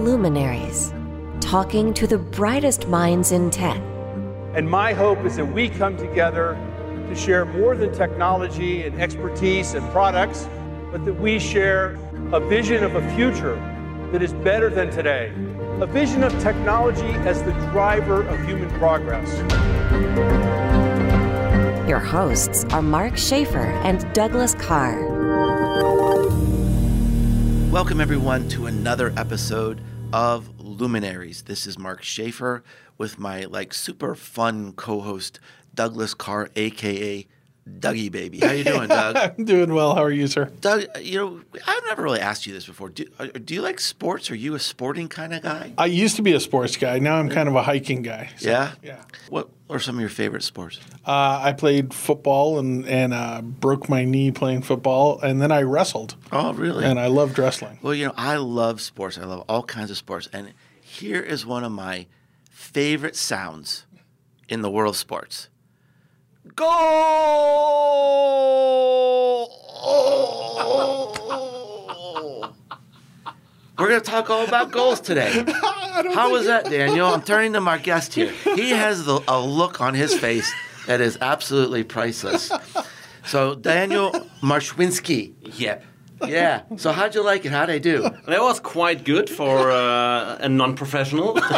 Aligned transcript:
Luminaries, 0.00 0.94
talking 1.40 1.92
to 1.92 2.06
the 2.06 2.16
brightest 2.16 2.88
minds 2.88 3.32
in 3.32 3.50
tech. 3.50 3.76
And 4.54 4.68
my 4.68 4.94
hope 4.94 5.18
is 5.26 5.36
that 5.36 5.44
we 5.44 5.68
come 5.68 5.98
together 5.98 6.56
to 7.06 7.14
share 7.14 7.44
more 7.44 7.76
than 7.76 7.92
technology 7.92 8.82
and 8.84 8.98
expertise 8.98 9.74
and 9.74 9.86
products, 9.90 10.48
but 10.90 11.04
that 11.04 11.12
we 11.12 11.38
share 11.38 11.98
a 12.32 12.40
vision 12.40 12.82
of 12.82 12.94
a 12.94 13.14
future 13.14 13.56
that 14.10 14.22
is 14.22 14.32
better 14.32 14.70
than 14.70 14.90
today, 14.90 15.32
a 15.80 15.86
vision 15.86 16.24
of 16.24 16.32
technology 16.40 17.12
as 17.28 17.42
the 17.42 17.52
driver 17.70 18.22
of 18.26 18.42
human 18.46 18.70
progress. 18.78 19.28
Your 21.86 21.98
hosts 21.98 22.64
are 22.72 22.80
Mark 22.80 23.18
Schaefer 23.18 23.66
and 23.84 24.10
Douglas 24.14 24.54
Carr. 24.54 25.10
Welcome, 27.70 28.00
everyone, 28.00 28.48
to 28.48 28.66
another 28.66 29.12
episode 29.16 29.80
of 30.12 30.58
Luminaries. 30.60 31.42
This 31.42 31.66
is 31.66 31.78
Mark 31.78 32.02
Schaefer 32.02 32.64
with 32.98 33.18
my 33.18 33.44
like 33.44 33.72
super 33.72 34.14
fun 34.14 34.72
co-host 34.72 35.38
Douglas 35.72 36.14
Carr, 36.14 36.50
aka 36.56 37.26
Dougie 37.78 38.10
Baby. 38.10 38.40
How 38.40 38.52
you 38.52 38.64
doing, 38.64 38.88
Doug? 38.88 39.16
I'm 39.38 39.44
doing 39.44 39.72
well. 39.72 39.94
How 39.94 40.02
are 40.02 40.10
you, 40.10 40.26
sir? 40.26 40.46
Doug, 40.60 40.84
you 41.00 41.18
know 41.18 41.40
I've 41.66 41.84
never 41.86 42.02
really 42.02 42.20
asked 42.20 42.46
you 42.46 42.52
this 42.52 42.66
before. 42.66 42.88
Do, 42.90 43.04
uh, 43.18 43.28
do 43.44 43.54
you 43.54 43.62
like 43.62 43.80
sports? 43.80 44.30
Are 44.30 44.34
you 44.34 44.54
a 44.54 44.58
sporting 44.58 45.08
kind 45.08 45.32
of 45.34 45.42
guy? 45.42 45.72
I 45.78 45.86
used 45.86 46.16
to 46.16 46.22
be 46.22 46.32
a 46.32 46.40
sports 46.40 46.76
guy. 46.76 46.98
Now 46.98 47.16
I'm 47.16 47.28
kind 47.28 47.48
of 47.48 47.54
a 47.54 47.62
hiking 47.62 48.02
guy. 48.02 48.30
So, 48.36 48.48
yeah. 48.50 48.72
Yeah. 48.82 49.02
What 49.28 49.48
are 49.68 49.78
some 49.78 49.94
of 49.96 50.00
your 50.00 50.10
favorite 50.10 50.42
sports? 50.42 50.80
Uh, 51.06 51.40
I 51.42 51.52
played 51.52 51.94
football 51.94 52.58
and 52.58 52.86
and 52.86 53.14
uh, 53.14 53.42
broke 53.42 53.88
my 53.88 54.04
knee 54.04 54.30
playing 54.30 54.62
football, 54.62 55.20
and 55.20 55.40
then 55.40 55.52
I 55.52 55.62
wrestled. 55.62 56.16
Oh, 56.32 56.52
really? 56.52 56.84
And 56.84 56.98
I 56.98 57.06
loved 57.06 57.38
wrestling. 57.38 57.78
Well, 57.82 57.94
you 57.94 58.06
know, 58.06 58.14
I 58.16 58.36
love 58.36 58.80
sports. 58.80 59.16
I 59.18 59.24
love 59.24 59.44
all 59.48 59.62
kinds 59.62 59.90
of 59.90 59.96
sports, 59.96 60.28
and 60.32 60.52
here 60.80 61.20
is 61.20 61.46
one 61.46 61.64
of 61.64 61.72
my 61.72 62.06
favorite 62.50 63.16
sounds 63.16 63.86
in 64.48 64.62
the 64.62 64.70
world 64.70 64.94
of 64.94 64.98
sports. 64.98 65.48
Goal! 66.56 66.70
We're 73.78 73.88
going 73.88 74.00
to 74.00 74.06
talk 74.10 74.28
all 74.30 74.44
about 74.46 74.70
goals 74.72 75.00
today. 75.00 75.30
How 76.14 76.30
was 76.30 76.46
that, 76.46 76.66
Daniel? 76.66 77.06
I'm 77.06 77.22
turning 77.22 77.54
to 77.54 77.60
my 77.60 77.78
guest 77.78 78.12
here. 78.14 78.30
He 78.54 78.70
has 78.70 79.04
the, 79.06 79.22
a 79.26 79.40
look 79.40 79.80
on 79.80 79.94
his 79.94 80.14
face 80.14 80.52
that 80.86 81.00
is 81.00 81.16
absolutely 81.20 81.84
priceless. 81.84 82.52
So, 83.24 83.54
Daniel 83.54 84.10
Marshwinski. 84.42 85.32
Yep. 85.58 85.84
Yeah. 86.26 86.62
So, 86.76 86.92
how'd 86.92 87.14
you 87.14 87.24
like 87.24 87.46
it? 87.46 87.52
How'd 87.52 87.70
I 87.70 87.78
do? 87.78 88.02
That 88.26 88.40
was 88.42 88.60
quite 88.60 89.04
good 89.04 89.30
for 89.30 89.70
uh, 89.70 90.36
a 90.40 90.48
non 90.48 90.76
professional. 90.76 91.32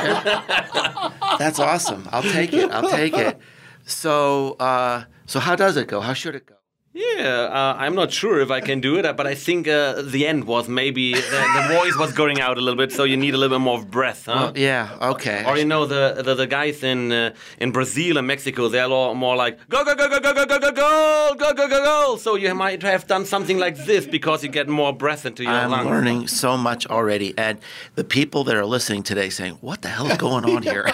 That's 1.39 1.59
awesome. 1.59 2.09
I'll 2.13 2.23
take 2.23 2.53
it. 2.53 2.71
I'll 2.71 2.89
take 2.89 3.15
it. 3.15 3.39
So, 3.85 4.53
uh, 4.59 5.05
so 5.27 5.41
how 5.41 5.57
does 5.57 5.77
it 5.77 5.89
go? 5.89 6.01
How 6.01 6.13
should 6.13 6.35
it 6.35 6.47
go? 6.47 6.57
Yeah, 6.95 7.49
uh, 7.51 7.75
I'm 7.79 7.95
not 7.95 8.13
sure 8.13 8.41
if 8.41 8.51
I 8.51 8.61
can 8.61 8.83
do 8.83 8.99
it, 8.99 9.17
but 9.17 9.27
I 9.27 9.35
think 9.35 9.67
uh, 9.67 10.03
the 10.03 10.27
end 10.27 10.45
was 10.45 10.69
maybe 10.69 11.15
the, 11.15 11.21
the, 11.21 11.75
voice 11.75 11.97
was 11.97 12.13
going 12.13 12.39
out 12.39 12.59
a 12.59 12.61
little 12.61 12.77
bit, 12.77 12.93
so 12.93 13.05
you 13.05 13.17
need 13.17 13.33
a 13.33 13.39
little 13.39 13.57
bit 13.57 13.63
more 13.63 13.79
of 13.79 13.91
breath. 13.91 14.27
Huh? 14.27 14.53
Well, 14.53 14.59
yeah, 14.59 14.99
okay. 15.01 15.43
Or 15.47 15.57
you 15.57 15.65
know 15.65 15.87
the 15.87 16.23
the, 16.23 16.35
the 16.35 16.47
guys 16.47 16.83
in 16.83 17.11
uh, 17.11 17.35
in 17.59 17.73
Brazil 17.73 18.19
and 18.19 18.27
Mexico, 18.27 18.69
they're 18.69 18.85
a 18.85 18.89
lot 18.89 19.15
more 19.15 19.37
like 19.37 19.67
go 19.71 19.87
go 19.87 19.95
go 19.95 20.07
go 20.07 20.21
go 20.21 20.35
go 20.35 20.45
go 20.45 20.59
go 20.59 20.71
go 20.71 21.35
go 21.39 21.55
go 21.55 21.69
go 21.69 21.85
go. 21.85 22.17
So 22.19 22.35
you 22.35 22.55
might 22.55 22.83
have 22.83 23.07
done 23.07 23.25
something 23.25 23.59
like 23.59 23.79
this 23.87 24.07
because 24.07 24.43
you 24.43 24.51
get 24.51 24.69
more 24.69 24.93
breath 24.93 25.25
into 25.25 25.45
your 25.45 25.53
I'm 25.53 25.71
lungs. 25.71 25.87
I'm 25.87 25.93
learning 25.93 26.29
so 26.29 26.59
much 26.59 26.87
already, 26.87 27.33
and 27.39 27.59
the 27.95 28.05
people 28.05 28.45
that 28.45 28.57
are 28.57 28.67
listening 28.67 29.03
today 29.03 29.31
saying, 29.31 29.55
"What 29.63 29.81
the 29.81 29.89
hell 29.89 30.11
is 30.11 30.19
going 30.19 30.45
on 30.45 30.63
here? 30.63 30.85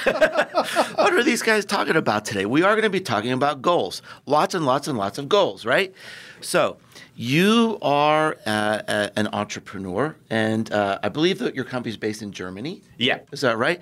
what 0.94 1.12
are 1.12 1.24
these 1.24 1.42
guys 1.42 1.64
talking 1.64 1.96
about 1.96 2.24
today?" 2.24 2.46
We 2.46 2.62
are 2.62 2.74
going 2.74 2.84
to 2.84 2.90
be 2.90 3.00
talking 3.00 3.32
about 3.32 3.62
goals, 3.62 4.00
lots 4.26 4.54
and 4.54 4.64
lots 4.64 4.86
and 4.86 4.96
lots 4.96 5.18
of 5.18 5.28
goals, 5.28 5.66
right? 5.66 5.87
So, 6.40 6.76
you 7.16 7.78
are 7.82 8.36
uh, 8.46 8.50
uh, 8.86 9.08
an 9.16 9.28
entrepreneur, 9.32 10.14
and 10.30 10.70
uh, 10.72 11.00
I 11.02 11.08
believe 11.08 11.40
that 11.40 11.54
your 11.54 11.64
company 11.64 11.90
is 11.90 11.96
based 11.96 12.22
in 12.22 12.32
Germany. 12.32 12.82
Yeah. 12.96 13.20
Is 13.32 13.40
that 13.40 13.58
right? 13.58 13.80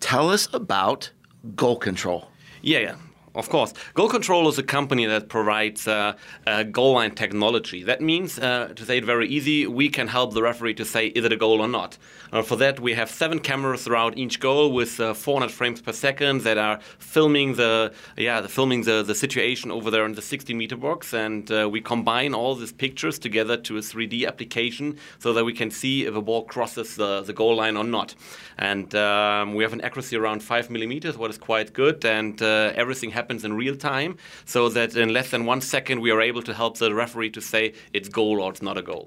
Tell 0.00 0.30
us 0.30 0.48
about 0.52 1.10
Goal 1.54 1.76
Control. 1.76 2.28
Yeah, 2.62 2.78
yeah. 2.78 2.96
Of 3.34 3.48
course. 3.48 3.72
Goal 3.94 4.10
Control 4.10 4.46
is 4.48 4.58
a 4.58 4.62
company 4.62 5.06
that 5.06 5.30
provides 5.30 5.88
uh, 5.88 6.12
uh, 6.46 6.64
goal 6.64 6.94
line 6.94 7.12
technology. 7.12 7.82
That 7.82 8.02
means, 8.02 8.38
uh, 8.38 8.74
to 8.76 8.84
say 8.84 8.98
it 8.98 9.06
very 9.06 9.26
easy, 9.26 9.66
we 9.66 9.88
can 9.88 10.08
help 10.08 10.34
the 10.34 10.42
referee 10.42 10.74
to 10.74 10.84
say, 10.84 11.06
is 11.06 11.24
it 11.24 11.32
a 11.32 11.36
goal 11.36 11.62
or 11.62 11.68
not? 11.68 11.96
Uh, 12.30 12.42
for 12.42 12.56
that, 12.56 12.78
we 12.78 12.92
have 12.92 13.10
seven 13.10 13.38
cameras 13.38 13.84
throughout 13.84 14.18
each 14.18 14.38
goal 14.38 14.70
with 14.70 15.00
uh, 15.00 15.14
400 15.14 15.50
frames 15.50 15.80
per 15.80 15.92
second 15.92 16.42
that 16.42 16.58
are 16.58 16.80
filming 16.98 17.54
the 17.54 17.92
yeah 18.16 18.40
the 18.40 18.48
filming 18.48 18.82
the, 18.82 19.02
the 19.02 19.14
situation 19.14 19.70
over 19.70 19.90
there 19.90 20.04
in 20.04 20.12
the 20.12 20.22
60 20.22 20.52
meter 20.52 20.76
box, 20.76 21.14
and 21.14 21.50
uh, 21.50 21.68
we 21.70 21.80
combine 21.80 22.34
all 22.34 22.54
these 22.54 22.72
pictures 22.72 23.18
together 23.18 23.56
to 23.56 23.78
a 23.78 23.80
3D 23.80 24.26
application 24.26 24.98
so 25.18 25.32
that 25.32 25.44
we 25.44 25.54
can 25.54 25.70
see 25.70 26.04
if 26.04 26.14
a 26.14 26.22
ball 26.22 26.44
crosses 26.44 26.96
the, 26.96 27.22
the 27.22 27.32
goal 27.32 27.56
line 27.56 27.78
or 27.78 27.84
not. 27.84 28.14
And 28.58 28.94
um, 28.94 29.54
we 29.54 29.64
have 29.64 29.72
an 29.72 29.80
accuracy 29.80 30.16
around 30.16 30.42
five 30.42 30.68
millimeters, 30.68 31.16
what 31.16 31.30
is 31.30 31.38
quite 31.38 31.72
good, 31.72 32.04
and 32.04 32.40
everything 32.42 33.10
happens 33.10 33.21
happens 33.22 33.44
in 33.44 33.52
real 33.64 33.76
time, 33.76 34.12
so 34.44 34.60
that 34.76 34.90
in 34.96 35.08
less 35.18 35.28
than 35.30 35.42
one 35.54 35.60
second 35.60 35.96
we 36.04 36.10
are 36.14 36.22
able 36.30 36.42
to 36.42 36.54
help 36.60 36.72
the 36.78 36.90
referee 37.02 37.32
to 37.38 37.40
say 37.52 37.62
it's 37.96 38.08
goal 38.08 38.36
or 38.42 38.50
it's 38.52 38.64
not 38.68 38.76
a 38.82 38.84
goal. 38.92 39.04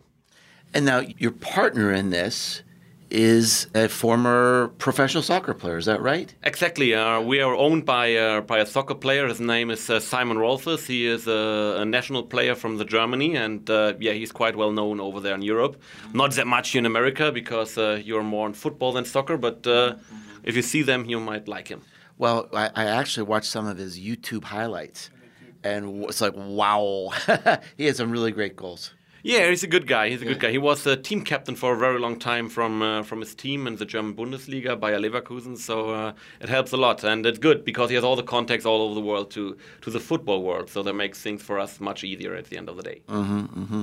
And 0.73 0.85
now 0.91 0.99
your 1.23 1.35
partner 1.55 1.87
in 2.01 2.07
this 2.09 2.63
is 3.11 3.67
a 3.75 3.87
former 3.87 4.69
professional 4.85 5.23
soccer 5.31 5.53
player. 5.53 5.77
Is 5.77 5.85
that 5.85 6.01
right? 6.01 6.33
Exactly. 6.43 6.93
Uh, 6.93 7.21
we 7.21 7.39
are 7.39 7.55
owned 7.65 7.83
by 7.85 8.05
uh, 8.15 8.41
by 8.51 8.57
a 8.59 8.65
soccer 8.65 8.95
player. 8.95 9.27
His 9.27 9.39
name 9.39 9.67
is 9.75 9.89
uh, 9.89 9.99
Simon 9.99 10.37
Rolfes. 10.37 10.87
He 10.87 11.05
is 11.15 11.27
a, 11.27 11.77
a, 11.83 11.85
national 11.85 12.23
player 12.23 12.55
from 12.55 12.77
the 12.77 12.85
Germany, 12.85 13.35
and 13.45 13.69
uh, 13.69 13.93
yeah, 13.99 14.13
he's 14.13 14.31
quite 14.31 14.55
well 14.55 14.71
known 14.79 14.99
over 14.99 15.19
there 15.25 15.35
in 15.35 15.43
Europe. 15.53 15.73
Not 16.13 16.31
that 16.37 16.47
much 16.47 16.75
in 16.75 16.85
America 16.85 17.31
because 17.31 17.77
uh, 17.77 18.01
you're 18.07 18.23
more 18.23 18.47
in 18.47 18.53
football 18.53 18.91
than 18.93 19.05
soccer. 19.05 19.37
But 19.37 19.67
uh, 19.67 19.95
if 20.43 20.55
you 20.55 20.63
see 20.71 20.83
them, 20.83 21.05
you 21.05 21.19
might 21.19 21.47
like 21.47 21.67
him. 21.67 21.81
Well, 22.17 22.47
I, 22.53 22.69
I 22.75 22.85
actually 22.85 23.23
watched 23.23 23.49
some 23.49 23.67
of 23.67 23.77
his 23.77 23.99
YouTube 23.99 24.45
highlights, 24.45 25.09
and 25.63 26.05
it's 26.05 26.21
like, 26.21 26.33
wow, 26.35 27.11
he 27.77 27.85
had 27.85 27.95
some 27.95 28.11
really 28.11 28.31
great 28.31 28.55
goals. 28.55 28.93
Yeah, 29.25 29.49
he's 29.49 29.63
a 29.63 29.67
good 29.67 29.87
guy. 29.87 30.09
He's 30.09 30.21
a 30.21 30.25
yeah. 30.25 30.33
good 30.33 30.39
guy. 30.39 30.51
He 30.51 30.59
was 30.59 30.85
a 30.85 30.95
team 30.95 31.23
captain 31.23 31.55
for 31.55 31.73
a 31.73 31.77
very 31.77 31.99
long 31.99 32.19
time 32.19 32.47
from 32.47 32.83
uh, 32.83 33.01
from 33.01 33.21
his 33.21 33.33
team 33.33 33.65
in 33.65 33.75
the 33.77 33.83
German 33.83 34.13
Bundesliga, 34.13 34.79
Bayer 34.79 34.99
Leverkusen. 34.99 35.57
So 35.57 35.89
uh, 35.89 36.13
it 36.39 36.47
helps 36.47 36.73
a 36.73 36.77
lot, 36.77 37.03
and 37.03 37.25
it's 37.25 37.39
good 37.39 37.65
because 37.65 37.89
he 37.89 37.95
has 37.95 38.03
all 38.03 38.15
the 38.15 38.21
contacts 38.21 38.67
all 38.67 38.83
over 38.83 38.93
the 38.93 39.01
world 39.01 39.31
to 39.31 39.57
to 39.81 39.89
the 39.89 39.99
football 39.99 40.43
world. 40.43 40.69
So 40.69 40.83
that 40.83 40.93
makes 40.93 41.23
things 41.23 41.41
for 41.41 41.57
us 41.57 41.79
much 41.79 42.03
easier 42.03 42.35
at 42.35 42.45
the 42.51 42.57
end 42.59 42.69
of 42.69 42.77
the 42.77 42.83
day. 42.83 43.01
Mm-hmm, 43.07 43.39
mm-hmm. 43.61 43.81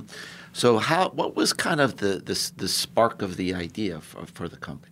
So 0.53 0.78
how? 0.78 1.09
What 1.09 1.34
was 1.34 1.53
kind 1.53 1.81
of 1.81 1.97
the 1.97 2.22
the, 2.25 2.53
the 2.56 2.69
spark 2.69 3.20
of 3.20 3.37
the 3.37 3.53
idea 3.53 4.00
for, 4.00 4.26
for 4.26 4.49
the 4.49 4.59
company? 4.59 4.91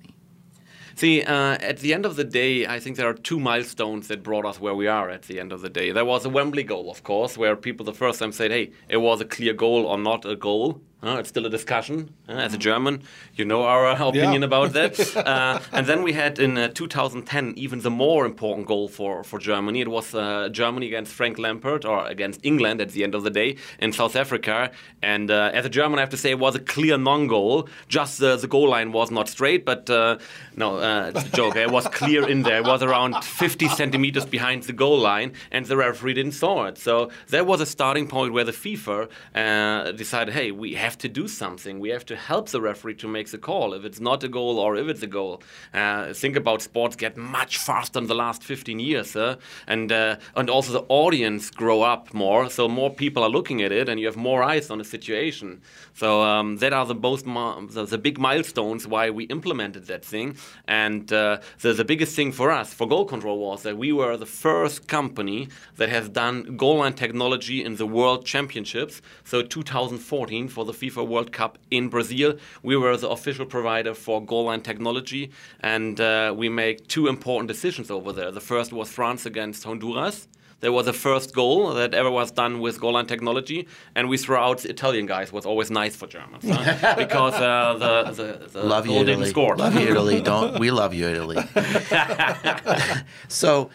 See, 0.95 1.23
uh, 1.23 1.57
at 1.61 1.79
the 1.79 1.95
end 1.95 2.05
of 2.05 2.17
the 2.17 2.25
day, 2.25 2.67
I 2.67 2.81
think 2.81 2.97
there 2.97 3.09
are 3.09 3.15
two 3.15 3.41
milestones 3.41 4.09
that 4.09 4.23
brought 4.23 4.45
us 4.45 4.61
where 4.61 4.75
we 4.75 4.87
are 4.87 5.11
at 5.11 5.23
the 5.23 5.41
end 5.41 5.53
of 5.53 5.61
the 5.61 5.71
day. 5.71 5.93
There 5.93 6.05
was 6.05 6.25
a 6.25 6.29
Wembley 6.29 6.63
goal, 6.65 6.91
of 6.91 7.03
course, 7.03 7.39
where 7.39 7.57
people 7.57 7.87
the 7.87 7.93
first 7.93 8.19
time 8.19 8.33
said, 8.33 8.51
hey, 8.51 8.73
it 8.89 8.99
was 8.99 9.21
a 9.21 9.25
clear 9.25 9.53
goal 9.53 9.87
or 9.87 9.99
not 9.99 10.25
a 10.25 10.37
goal. 10.37 10.81
Uh, 11.03 11.17
it's 11.19 11.31
still 11.31 11.47
a 11.47 11.51
discussion. 11.51 12.13
Uh, 12.29 12.33
as 12.33 12.53
a 12.53 12.59
German, 12.59 13.03
you 13.35 13.45
know 13.45 13.63
our 13.63 13.87
opinion 14.09 14.43
yeah. 14.43 14.47
about 14.47 14.73
that. 14.73 14.91
Uh, 15.31 15.61
and 15.73 15.87
then 15.87 16.03
we 16.03 16.13
had 16.13 16.39
in 16.39 16.57
uh, 16.57 16.69
2010 16.69 17.55
even 17.57 17.81
the 17.81 17.91
more 17.91 18.27
important 18.27 18.67
goal 18.67 18.89
for, 18.89 19.23
for 19.23 19.39
Germany. 19.39 19.81
It 19.81 19.89
was 19.89 20.15
uh, 20.15 20.49
Germany 20.51 20.87
against 20.87 21.13
Frank 21.13 21.39
Lampard, 21.39 21.85
or 21.85 22.07
against 22.07 22.41
England 22.43 22.81
at 22.81 22.91
the 22.91 23.05
end 23.05 23.15
of 23.15 23.23
the 23.23 23.31
day 23.31 23.57
in 23.79 23.93
South 23.93 24.17
Africa. 24.17 24.71
And 25.03 25.31
uh, 25.31 25.51
as 25.53 25.65
a 25.65 25.69
German, 25.69 25.99
I 25.99 26.03
have 26.03 26.11
to 26.11 26.17
say 26.17 26.31
it 26.31 26.39
was 26.39 26.57
a 26.57 26.59
clear 26.59 26.99
non-goal. 26.99 27.69
Just 27.89 28.19
the 28.19 28.47
goal 28.49 28.69
line 28.69 28.93
was 28.93 29.11
not 29.11 29.29
straight, 29.29 29.65
but 29.65 29.89
no, 29.89 30.79
it's 31.09 31.25
a 31.25 31.29
joke. 31.37 31.57
it 31.57 31.71
was 31.71 31.87
clear 31.89 32.29
in 32.29 32.43
there. 32.43 32.59
It 32.59 32.67
was 32.67 32.83
around 32.83 33.23
50 33.23 33.69
centimeters 33.69 34.27
behind 34.27 34.65
the 34.65 34.73
goal 34.73 34.99
line, 34.99 35.33
and 35.51 35.67
the 35.67 35.77
referee 35.77 36.15
didn't 36.15 36.33
saw 36.33 36.67
it. 36.67 36.79
So 36.79 37.11
that 37.29 37.47
was 37.47 37.61
a 37.61 37.67
starting 37.67 38.09
point 38.09 38.33
where 38.33 38.45
the 38.45 38.53
FIFA 38.53 39.97
decided, 39.97 40.35
hey, 40.35 40.51
we 40.51 40.75
have 40.75 40.90
have 40.91 40.99
to 40.99 41.09
do 41.09 41.29
something. 41.29 41.79
We 41.79 41.91
have 41.91 42.05
to 42.07 42.17
help 42.17 42.49
the 42.49 42.61
referee 42.61 42.97
to 42.97 43.09
make 43.09 43.31
the 43.31 43.39
call 43.39 43.75
if 43.75 43.85
it's 43.85 44.01
not 44.01 44.25
a 44.25 44.29
goal 44.29 44.59
or 44.59 44.77
if 44.77 44.89
it's 44.89 45.03
a 45.03 45.07
goal. 45.07 45.41
Uh, 45.73 46.13
think 46.13 46.35
about 46.37 46.63
sports 46.63 46.97
get 46.97 47.17
much 47.17 47.59
faster 47.59 47.99
in 48.01 48.07
the 48.09 48.15
last 48.15 48.43
15 48.43 48.81
years, 48.81 49.15
uh, 49.15 49.37
and 49.69 49.93
uh, 49.93 50.17
and 50.35 50.51
also 50.51 50.73
the 50.73 50.87
audience 50.89 51.51
grow 51.51 51.83
up 51.83 52.13
more, 52.13 52.51
so 52.51 52.69
more 52.69 52.91
people 52.91 53.23
are 53.23 53.31
looking 53.39 53.63
at 53.63 53.71
it, 53.71 53.89
and 53.89 54.01
you 54.01 54.07
have 54.07 54.17
more 54.17 54.43
eyes 54.43 54.69
on 54.71 54.79
the 54.79 54.85
situation. 54.85 55.61
So 55.95 56.23
um, 56.23 56.57
that 56.57 56.73
are 56.73 56.87
the 56.87 56.95
most 56.95 57.25
the, 57.25 57.87
the, 57.89 57.99
big 57.99 58.19
milestones 58.19 58.87
why 58.87 59.11
we 59.11 59.25
implemented 59.25 59.87
that 59.87 60.05
thing. 60.05 60.37
And 60.67 61.13
uh, 61.13 61.39
the 61.61 61.73
the 61.73 61.85
biggest 61.85 62.17
thing 62.17 62.33
for 62.33 62.51
us 62.51 62.75
for 62.75 62.89
goal 62.89 63.05
control 63.05 63.39
was 63.39 63.63
that 63.63 63.77
we 63.77 63.93
were 63.93 64.17
the 64.17 64.33
first 64.47 64.89
company 64.89 65.49
that 65.77 65.89
has 65.89 66.09
done 66.09 66.57
goal 66.57 66.79
line 66.79 66.95
technology 66.95 67.63
in 67.65 67.77
the 67.77 67.87
World 67.87 68.25
Championships. 68.25 69.03
So 69.25 69.43
2014 69.43 70.49
for 70.49 70.65
the 70.65 70.80
FIFA 70.81 71.07
World 71.07 71.33
Cup 71.33 71.59
in 71.71 71.89
Brazil. 71.89 72.37
We 72.63 72.77
were 72.77 72.97
the 72.97 73.09
official 73.09 73.47
provider 73.47 73.95
for 73.95 74.25
goal 74.25 74.45
line 74.45 74.63
technology, 74.63 75.31
and 75.61 76.01
uh, 76.01 76.35
we 76.37 76.49
made 76.49 76.89
two 76.89 77.07
important 77.07 77.49
decisions 77.49 77.91
over 77.91 78.13
there. 78.13 78.31
The 78.31 78.41
first 78.41 78.73
was 78.73 78.91
France 78.91 79.27
against 79.27 79.65
Honduras. 79.65 80.29
There 80.61 80.73
was 80.73 80.87
the 80.87 80.93
first 80.93 81.35
goal 81.35 81.73
that 81.75 81.95
ever 81.95 82.11
was 82.11 82.31
done 82.31 82.61
with 82.61 82.81
goal 82.81 82.93
line 82.93 83.07
technology, 83.07 83.67
and 83.95 84.09
we 84.11 84.19
threw 84.19 84.37
out 84.37 84.59
the 84.59 84.71
Italian 84.71 85.07
guys. 85.07 85.33
Was 85.33 85.47
always 85.47 85.71
nice 85.71 85.97
for 85.97 86.07
Germans 86.07 86.45
huh? 86.47 86.95
because 87.05 87.35
uh, 87.35 87.77
the, 87.79 88.13
the, 88.13 88.49
the 88.49 88.63
love 88.63 88.87
goal 88.87 88.99
you, 88.99 89.05
didn't 89.05 89.21
Italy. 89.21 89.31
score. 89.31 89.57
Love 89.57 89.75
you, 89.75 89.89
Italy. 89.89 90.21
Don't 90.33 90.59
we 90.59 90.71
love 90.71 90.93
you, 90.93 91.09
Italy? 91.09 91.39
so, 93.29 93.71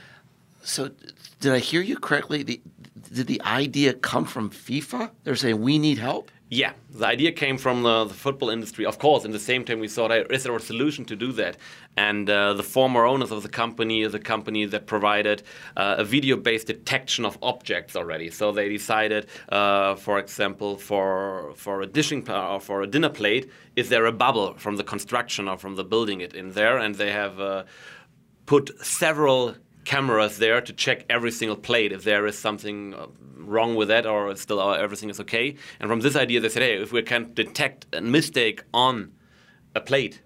so 0.61 0.91
did 1.39 1.53
I 1.53 1.59
hear 1.59 1.81
you 1.81 1.97
correctly? 1.97 2.43
The, 2.43 2.61
did 3.11 3.27
the 3.27 3.41
idea 3.41 3.93
come 3.93 4.25
from 4.25 4.49
FIFA? 4.49 5.09
They're 5.23 5.35
saying 5.35 5.61
we 5.61 5.79
need 5.79 5.97
help. 5.97 6.29
Yeah, 6.51 6.73
the 6.91 7.07
idea 7.07 7.31
came 7.31 7.57
from 7.57 7.81
the, 7.81 8.05
the, 8.05 8.13
football 8.13 8.51
industry, 8.51 8.85
of 8.85 8.99
course. 8.99 9.25
In 9.25 9.31
the 9.31 9.39
same 9.39 9.65
time, 9.65 9.79
we 9.79 9.87
thought, 9.87 10.11
is 10.31 10.43
there 10.43 10.55
a 10.55 10.59
solution 10.59 11.03
to 11.05 11.15
do 11.15 11.31
that? 11.31 11.57
And 11.97 12.29
uh, 12.29 12.53
the 12.53 12.61
former 12.61 13.03
owners 13.03 13.31
of 13.31 13.41
the 13.41 13.49
company 13.49 14.03
is 14.03 14.13
a 14.13 14.19
company 14.19 14.65
that 14.65 14.85
provided 14.85 15.41
uh, 15.75 15.95
a 15.97 16.03
video-based 16.03 16.67
detection 16.67 17.25
of 17.25 17.39
objects 17.41 17.95
already. 17.95 18.29
So 18.29 18.51
they 18.51 18.69
decided, 18.69 19.25
uh, 19.49 19.95
for 19.95 20.19
example, 20.19 20.77
for 20.77 21.53
for 21.55 21.81
a 21.81 21.87
dishing 21.87 22.29
or 22.29 22.59
for 22.59 22.83
a 22.83 22.87
dinner 22.87 23.09
plate, 23.09 23.49
is 23.75 23.89
there 23.89 24.05
a 24.05 24.11
bubble 24.11 24.53
from 24.53 24.75
the 24.75 24.83
construction 24.83 25.47
or 25.47 25.57
from 25.57 25.75
the 25.75 25.83
building 25.83 26.21
it 26.21 26.35
in 26.35 26.51
there? 26.51 26.77
And 26.77 26.93
they 26.93 27.11
have 27.11 27.39
uh, 27.39 27.63
put 28.45 28.69
several 28.85 29.55
cameras 29.85 30.37
there 30.37 30.61
to 30.61 30.73
check 30.73 31.05
every 31.09 31.31
single 31.31 31.55
plate 31.55 31.91
if 31.91 32.03
there 32.03 32.25
is 32.25 32.37
something 32.37 32.93
uh, 32.93 33.07
wrong 33.37 33.75
with 33.75 33.87
that 33.87 34.05
or 34.05 34.35
still 34.35 34.59
uh, 34.59 34.73
everything 34.73 35.09
is 35.09 35.19
okay. 35.19 35.55
And 35.79 35.89
from 35.89 36.01
this 36.01 36.15
idea, 36.15 36.39
they 36.39 36.49
said, 36.49 36.63
hey, 36.63 36.81
if 36.81 36.91
we 36.91 37.03
can 37.03 37.33
detect 37.33 37.85
a 37.93 38.01
mistake 38.01 38.63
on 38.73 39.13
a 39.75 39.81
plate, 39.81 40.21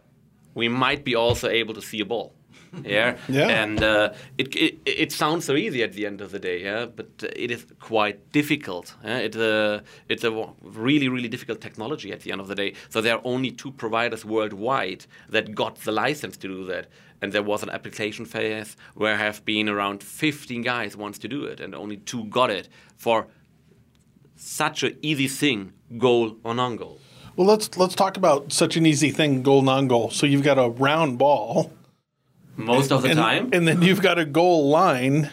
we 0.56 0.68
might 0.70 1.04
be 1.04 1.16
also 1.16 1.50
able 1.50 1.74
to 1.74 1.82
see 1.82 2.00
a 2.00 2.06
ball. 2.06 2.34
yeah, 2.84 3.18
yeah. 3.28 3.48
and 3.48 3.82
uh, 3.82 4.14
it, 4.38 4.56
it 4.56 4.80
it 4.86 5.12
sounds 5.12 5.46
so 5.46 5.56
easy 5.56 5.84
at 5.84 5.94
the 5.94 6.06
end 6.06 6.22
of 6.22 6.32
the 6.32 6.40
day, 6.40 6.64
yeah, 6.64 6.86
but 6.86 7.08
it 7.36 7.52
is 7.52 7.66
quite 7.80 8.32
difficult. 8.32 8.96
Yeah? 9.04 9.18
It, 9.18 9.36
uh, 9.36 9.82
it's 10.08 10.24
a 10.24 10.48
really 10.62 11.10
really 11.10 11.28
difficult 11.28 11.62
technology 11.62 12.12
at 12.12 12.22
the 12.22 12.32
end 12.32 12.42
of 12.42 12.48
the 12.48 12.56
day. 12.56 12.74
So 12.90 13.02
there 13.02 13.16
are 13.16 13.22
only 13.24 13.52
two 13.52 13.72
providers 13.72 14.24
worldwide 14.26 15.06
that 15.30 15.56
got 15.56 15.76
the 15.78 15.92
license 15.92 16.38
to 16.38 16.48
do 16.48 16.66
that, 16.66 16.88
and 17.22 17.34
there 17.34 17.44
was 17.44 17.64
an 17.64 17.70
application 17.70 18.26
phase 18.26 18.78
where 18.94 19.18
have 19.18 19.44
been 19.46 19.68
around 19.68 20.04
15 20.04 20.62
guys 20.62 20.96
wants 20.96 21.20
to 21.20 21.28
do 21.28 21.46
it, 21.46 21.60
and 21.60 21.74
only 21.74 21.98
two 21.98 22.26
got 22.26 22.50
it 22.50 22.70
for 22.98 23.28
such 24.36 24.84
an 24.84 24.98
easy 25.02 25.28
thing, 25.28 25.74
goal 25.98 26.38
or 26.44 26.54
non-goal. 26.54 27.00
Well, 27.36 27.48
let's 27.48 27.78
let's 27.78 27.96
talk 27.96 28.18
about 28.18 28.52
such 28.52 28.76
an 28.76 28.86
easy 28.86 29.12
thing, 29.12 29.44
goal 29.44 29.62
non-goal. 29.62 30.12
So 30.12 30.26
you've 30.26 30.44
got 30.44 30.58
a 30.58 30.70
round 30.70 31.18
ball 31.18 31.72
most 32.60 32.92
of 32.92 33.02
the 33.02 33.10
and, 33.10 33.18
time, 33.18 33.50
and 33.54 33.68
then 33.68 33.82
you've 33.82 34.02
got 34.02 34.20
a 34.20 34.26
goal 34.26 34.70
line. 34.70 35.30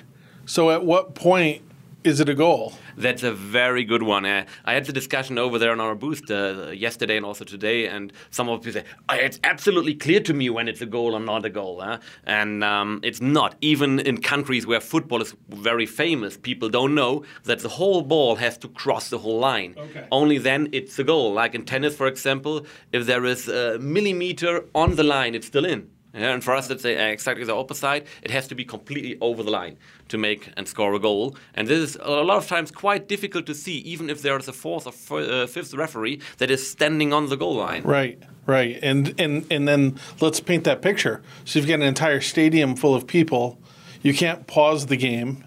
So 0.47 0.71
at 0.71 0.85
what 0.85 1.15
point 1.15 1.63
is 2.05 2.21
it 2.21 2.29
a 2.29 2.35
goal? 2.35 2.73
That's 2.97 3.25
a 3.25 3.33
very 3.33 3.85
good 3.85 4.03
one. 4.03 4.25
Uh, 4.25 4.47
I 4.65 4.75
had 4.75 4.87
the 4.87 4.93
discussion 4.93 5.39
over 5.39 5.59
there 5.59 5.73
on 5.73 5.81
our 5.81 5.97
booth 5.97 6.31
uh, 6.31 6.71
yesterday 6.71 7.17
and 7.17 7.27
also 7.27 7.45
today, 7.45 7.89
and 7.89 8.13
some 8.31 8.49
of 8.49 8.63
people 8.63 8.81
say 8.81 8.87
oh, 9.09 9.15
it's 9.15 9.41
absolutely 9.43 9.95
clear 9.95 10.21
to 10.21 10.33
me 10.33 10.49
when 10.49 10.69
it's 10.69 10.81
a 10.81 10.87
goal 10.87 11.15
or 11.15 11.21
not 11.21 11.45
a 11.45 11.51
goal, 11.51 11.81
huh? 11.81 11.99
and 12.25 12.63
um, 12.63 13.01
it's 13.03 13.21
not. 13.21 13.57
Even 13.61 13.99
in 13.99 14.23
countries 14.23 14.67
where 14.67 14.81
football 14.81 15.21
is 15.21 15.35
very 15.49 15.85
famous, 15.85 16.37
people 16.37 16.69
don't 16.69 16.95
know 16.95 17.25
that 17.43 17.59
the 17.59 17.69
whole 17.69 18.03
ball 18.03 18.37
has 18.37 18.57
to 18.59 18.69
cross 18.69 19.11
the 19.11 19.19
whole 19.19 19.41
line. 19.41 19.75
Okay. 19.77 20.07
Only 20.13 20.39
then 20.39 20.69
it's 20.73 20.99
a 21.01 21.05
goal. 21.05 21.33
Like 21.33 21.57
in 21.57 21.65
tennis, 21.65 21.97
for 21.97 22.07
example, 22.07 22.67
if 22.93 23.05
there 23.07 23.25
is 23.25 23.49
a 23.49 23.79
millimeter 23.81 24.65
on 24.75 24.95
the 24.95 25.03
line, 25.03 25.35
it's 25.35 25.49
still 25.49 25.67
in. 25.67 25.91
Yeah, 26.17 26.33
and 26.33 26.43
for 26.43 26.55
us, 26.55 26.71
it's 26.71 26.85
exactly 26.85 27.45
the 27.45 27.55
opposite. 27.55 28.07
It 28.23 28.31
has 28.31 28.49
to 28.49 28.55
be 28.55 28.65
completely 28.65 29.19
over 29.21 29.43
the 29.43 29.51
line 29.51 29.77
to 30.09 30.19
make 30.19 30.51
and 30.57 30.67
score 30.67 30.95
a 30.95 30.99
goal. 30.99 31.37
And 31.55 31.69
this 31.69 31.91
is 31.91 31.99
a 32.01 32.11
lot 32.23 32.39
of 32.39 32.47
times 32.47 32.71
quite 32.71 33.07
difficult 33.07 33.47
to 33.47 33.55
see, 33.55 33.79
even 33.79 34.09
if 34.09 34.23
there 34.23 34.39
is 34.39 34.49
a 34.49 34.53
fourth 34.53 34.87
or 34.87 35.21
uh, 35.21 35.47
fifth 35.47 35.75
referee 35.75 36.21
that 36.39 36.51
is 36.51 36.69
standing 36.69 37.13
on 37.13 37.29
the 37.29 37.37
goal 37.37 37.57
line. 37.57 37.83
Right, 37.83 38.19
right. 38.47 38.79
And 38.83 39.15
and 39.19 39.47
and 39.51 39.69
then 39.69 39.99
let's 40.21 40.41
paint 40.41 40.65
that 40.65 40.81
picture. 40.81 41.23
So 41.45 41.59
you've 41.59 41.69
got 41.69 41.75
an 41.75 41.83
entire 41.83 42.21
stadium 42.21 42.77
full 42.77 42.95
of 42.95 43.07
people. 43.07 43.59
You 44.03 44.15
can't 44.15 44.47
pause 44.47 44.87
the 44.87 44.97
game 44.97 45.45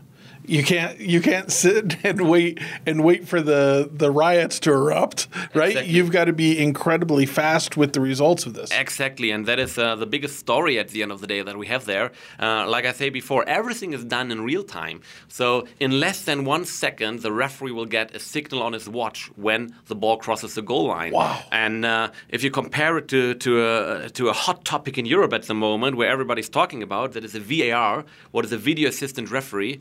you 0.49 0.63
can't 0.63 0.99
you 0.99 1.21
can't 1.21 1.51
sit 1.51 1.97
and 2.03 2.27
wait 2.27 2.59
and 2.85 3.03
wait 3.03 3.27
for 3.27 3.41
the 3.41 3.89
the 3.91 4.11
riots 4.11 4.59
to 4.61 4.71
erupt, 4.71 5.27
right? 5.53 5.69
Exactly. 5.69 5.93
You've 5.93 6.11
got 6.11 6.25
to 6.25 6.33
be 6.33 6.57
incredibly 6.57 7.25
fast 7.25 7.77
with 7.77 7.93
the 7.93 8.01
results 8.01 8.45
of 8.45 8.53
this. 8.53 8.71
Exactly, 8.71 9.31
and 9.31 9.45
that 9.45 9.59
is 9.59 9.77
uh, 9.77 9.95
the 9.95 10.05
biggest 10.05 10.39
story 10.39 10.79
at 10.79 10.89
the 10.89 11.03
end 11.03 11.11
of 11.11 11.21
the 11.21 11.27
day 11.27 11.41
that 11.41 11.57
we 11.57 11.67
have 11.67 11.85
there. 11.85 12.11
Uh, 12.39 12.67
like 12.67 12.85
I 12.85 12.93
say 12.93 13.09
before, 13.09 13.47
everything 13.47 13.93
is 13.93 14.03
done 14.03 14.31
in 14.31 14.41
real 14.41 14.63
time. 14.63 15.01
So 15.27 15.67
in 15.79 15.99
less 15.99 16.23
than 16.23 16.45
one 16.45 16.65
second, 16.65 17.21
the 17.21 17.31
referee 17.31 17.71
will 17.71 17.85
get 17.85 18.15
a 18.15 18.19
signal 18.19 18.63
on 18.63 18.73
his 18.73 18.89
watch 18.89 19.29
when 19.35 19.75
the 19.85 19.95
ball 19.95 20.17
crosses 20.17 20.55
the 20.55 20.61
goal 20.61 20.87
line. 20.87 21.13
Wow! 21.13 21.43
And 21.51 21.85
uh, 21.85 22.11
if 22.29 22.43
you 22.43 22.49
compare 22.49 22.97
it 22.97 23.07
to 23.09 23.35
to 23.35 23.51
a 23.65 24.09
to 24.09 24.29
a 24.29 24.33
hot 24.33 24.65
topic 24.65 24.97
in 24.97 25.05
Europe 25.05 25.33
at 25.33 25.43
the 25.43 25.53
moment, 25.53 25.95
where 25.95 26.09
everybody's 26.09 26.49
talking 26.49 26.81
about, 26.81 27.13
that 27.13 27.23
is 27.23 27.35
a 27.35 27.39
VAR, 27.39 28.05
what 28.31 28.45
is 28.45 28.51
a 28.51 28.57
video 28.57 28.89
assistant 28.89 29.29
referee. 29.29 29.79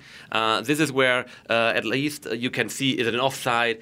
Uh, 0.59 0.61
this 0.63 0.81
is 0.81 0.91
where 0.91 1.27
uh, 1.49 1.73
at 1.75 1.85
least 1.85 2.27
you 2.33 2.51
can 2.51 2.69
see 2.69 2.99
is 2.99 3.07
it 3.07 3.15
an 3.15 3.21
offside 3.21 3.81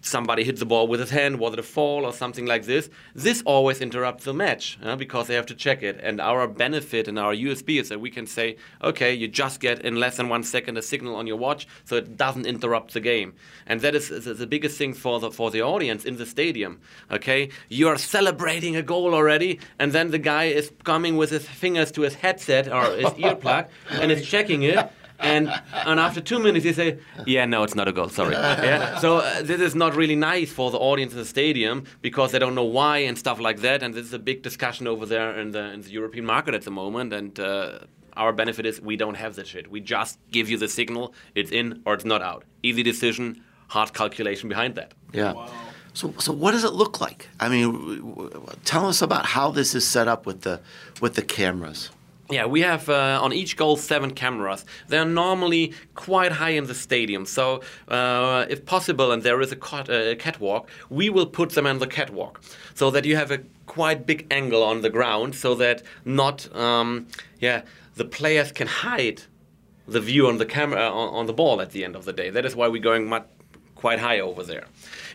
somebody 0.00 0.44
hit 0.44 0.58
the 0.58 0.66
ball 0.66 0.86
with 0.86 1.00
his 1.00 1.10
hand, 1.10 1.38
was 1.38 1.52
it 1.52 1.58
a 1.58 1.62
fall 1.62 2.04
or 2.04 2.12
something 2.12 2.46
like 2.46 2.64
this? 2.64 2.88
This 3.14 3.42
always 3.44 3.80
interrupts 3.80 4.24
the 4.24 4.34
match 4.34 4.78
uh, 4.82 4.96
because 4.96 5.26
they 5.26 5.34
have 5.34 5.46
to 5.46 5.54
check 5.54 5.82
it. 5.82 5.98
And 6.02 6.20
our 6.20 6.46
benefit 6.46 7.08
and 7.08 7.18
our 7.18 7.34
USP 7.34 7.80
is 7.80 7.88
that 7.88 8.00
we 8.00 8.10
can 8.10 8.26
say, 8.26 8.56
okay, 8.82 9.12
you 9.12 9.28
just 9.28 9.60
get 9.60 9.80
in 9.84 9.96
less 9.96 10.16
than 10.16 10.28
one 10.28 10.42
second 10.42 10.78
a 10.78 10.82
signal 10.82 11.16
on 11.16 11.26
your 11.26 11.36
watch, 11.36 11.66
so 11.84 11.96
it 11.96 12.16
doesn't 12.16 12.46
interrupt 12.46 12.94
the 12.94 13.00
game. 13.00 13.34
And 13.66 13.80
that 13.80 13.94
is, 13.94 14.10
is 14.10 14.38
the 14.38 14.46
biggest 14.46 14.78
thing 14.78 14.94
for 14.94 15.20
the 15.20 15.30
for 15.30 15.50
the 15.50 15.62
audience 15.62 16.04
in 16.04 16.16
the 16.16 16.26
stadium. 16.26 16.80
Okay, 17.10 17.50
you 17.68 17.88
are 17.88 17.98
celebrating 17.98 18.76
a 18.76 18.82
goal 18.82 19.14
already, 19.14 19.60
and 19.78 19.92
then 19.92 20.10
the 20.10 20.18
guy 20.18 20.44
is 20.44 20.72
coming 20.84 21.16
with 21.16 21.30
his 21.30 21.46
fingers 21.46 21.90
to 21.92 22.02
his 22.02 22.14
headset 22.14 22.68
or 22.68 22.84
his 22.96 23.10
earplug 23.24 23.68
and 23.90 24.12
is 24.12 24.26
checking 24.26 24.62
it 24.62 24.90
and 25.18 25.52
and 25.72 26.00
after 26.00 26.20
two 26.20 26.38
minutes 26.38 26.64
you 26.64 26.72
say, 26.72 26.98
yeah, 27.26 27.44
no, 27.44 27.62
it's 27.62 27.74
not 27.74 27.88
a 27.88 27.92
goal. 27.92 28.08
Sorry. 28.08 28.34
Yeah. 28.68 28.98
So 28.98 29.18
uh, 29.18 29.42
this 29.42 29.60
is 29.60 29.74
not 29.74 29.94
really 29.94 30.16
nice 30.16 30.50
for 30.52 30.70
the 30.70 30.78
audience 30.78 31.12
in 31.12 31.18
the 31.18 31.24
stadium 31.24 31.84
because 32.02 32.32
they 32.32 32.38
don't 32.38 32.54
know 32.54 32.64
why 32.64 32.98
and 32.98 33.16
stuff 33.18 33.38
like 33.40 33.60
that. 33.60 33.82
And 33.82 33.94
this 33.94 34.04
is 34.04 34.12
a 34.12 34.18
big 34.18 34.42
discussion 34.42 34.86
over 34.86 35.06
there 35.06 35.38
in 35.38 35.52
the 35.52 35.64
in 35.72 35.80
the 35.82 35.90
European 35.90 36.24
market 36.24 36.54
at 36.54 36.62
the 36.62 36.70
moment. 36.70 37.12
And 37.12 37.38
uh, 37.38 37.80
our 38.16 38.32
benefit 38.32 38.66
is 38.66 38.80
we 38.80 38.96
don't 38.96 39.16
have 39.16 39.34
this 39.36 39.48
shit. 39.48 39.70
We 39.70 39.80
just 39.80 40.18
give 40.30 40.48
you 40.50 40.58
the 40.58 40.68
signal. 40.68 41.14
It's 41.34 41.50
in 41.50 41.82
or 41.84 41.94
it's 41.94 42.04
not 42.04 42.22
out. 42.22 42.44
Easy 42.62 42.82
decision. 42.82 43.42
Hard 43.68 43.92
calculation 43.92 44.48
behind 44.48 44.74
that. 44.76 44.94
Yeah. 45.12 45.32
Wow. 45.32 45.50
So, 45.94 46.14
so 46.18 46.32
what 46.32 46.52
does 46.52 46.64
it 46.64 46.72
look 46.72 47.00
like? 47.00 47.28
I 47.40 47.48
mean, 47.48 48.14
tell 48.64 48.86
us 48.86 49.02
about 49.02 49.26
how 49.26 49.50
this 49.50 49.74
is 49.74 49.86
set 49.86 50.06
up 50.06 50.26
with 50.26 50.42
the 50.42 50.60
with 51.00 51.14
the 51.14 51.22
cameras. 51.22 51.90
Yeah, 52.30 52.44
we 52.44 52.60
have 52.60 52.90
uh, 52.90 53.18
on 53.22 53.32
each 53.32 53.56
goal 53.56 53.76
seven 53.76 54.10
cameras. 54.10 54.66
They're 54.88 55.06
normally 55.06 55.72
quite 55.94 56.30
high 56.30 56.50
in 56.50 56.66
the 56.66 56.74
stadium, 56.74 57.24
so 57.24 57.62
uh, 57.88 58.44
if 58.50 58.66
possible, 58.66 59.12
and 59.12 59.22
there 59.22 59.40
is 59.40 59.50
a, 59.50 59.56
cat, 59.56 59.88
uh, 59.88 60.14
catwalk, 60.16 60.68
we 60.90 61.08
will 61.08 61.24
put 61.24 61.50
them 61.50 61.66
on 61.66 61.78
the 61.78 61.86
catwalk, 61.86 62.42
so 62.74 62.90
that 62.90 63.06
you 63.06 63.16
have 63.16 63.30
a 63.30 63.38
quite 63.64 64.04
big 64.06 64.26
angle 64.30 64.62
on 64.62 64.82
the 64.82 64.90
ground, 64.90 65.34
so 65.34 65.54
that 65.54 65.82
not, 66.04 66.54
um, 66.54 67.06
yeah, 67.40 67.62
the 67.96 68.04
players 68.04 68.52
can 68.52 68.66
hide 68.66 69.22
the 69.86 70.00
view 70.00 70.28
on 70.28 70.36
the 70.36 70.44
camera 70.44 70.86
uh, 70.86 70.92
on, 70.92 71.14
on, 71.14 71.26
the 71.26 71.32
ball 71.32 71.62
at 71.62 71.70
the 71.70 71.82
end 71.82 71.96
of 71.96 72.04
the 72.04 72.12
day. 72.12 72.28
That 72.28 72.44
is 72.44 72.54
why 72.54 72.68
we're 72.68 72.82
going 72.82 73.08
much, 73.08 73.26
quite 73.78 74.00
high 74.00 74.20
over 74.20 74.42
there. 74.42 74.66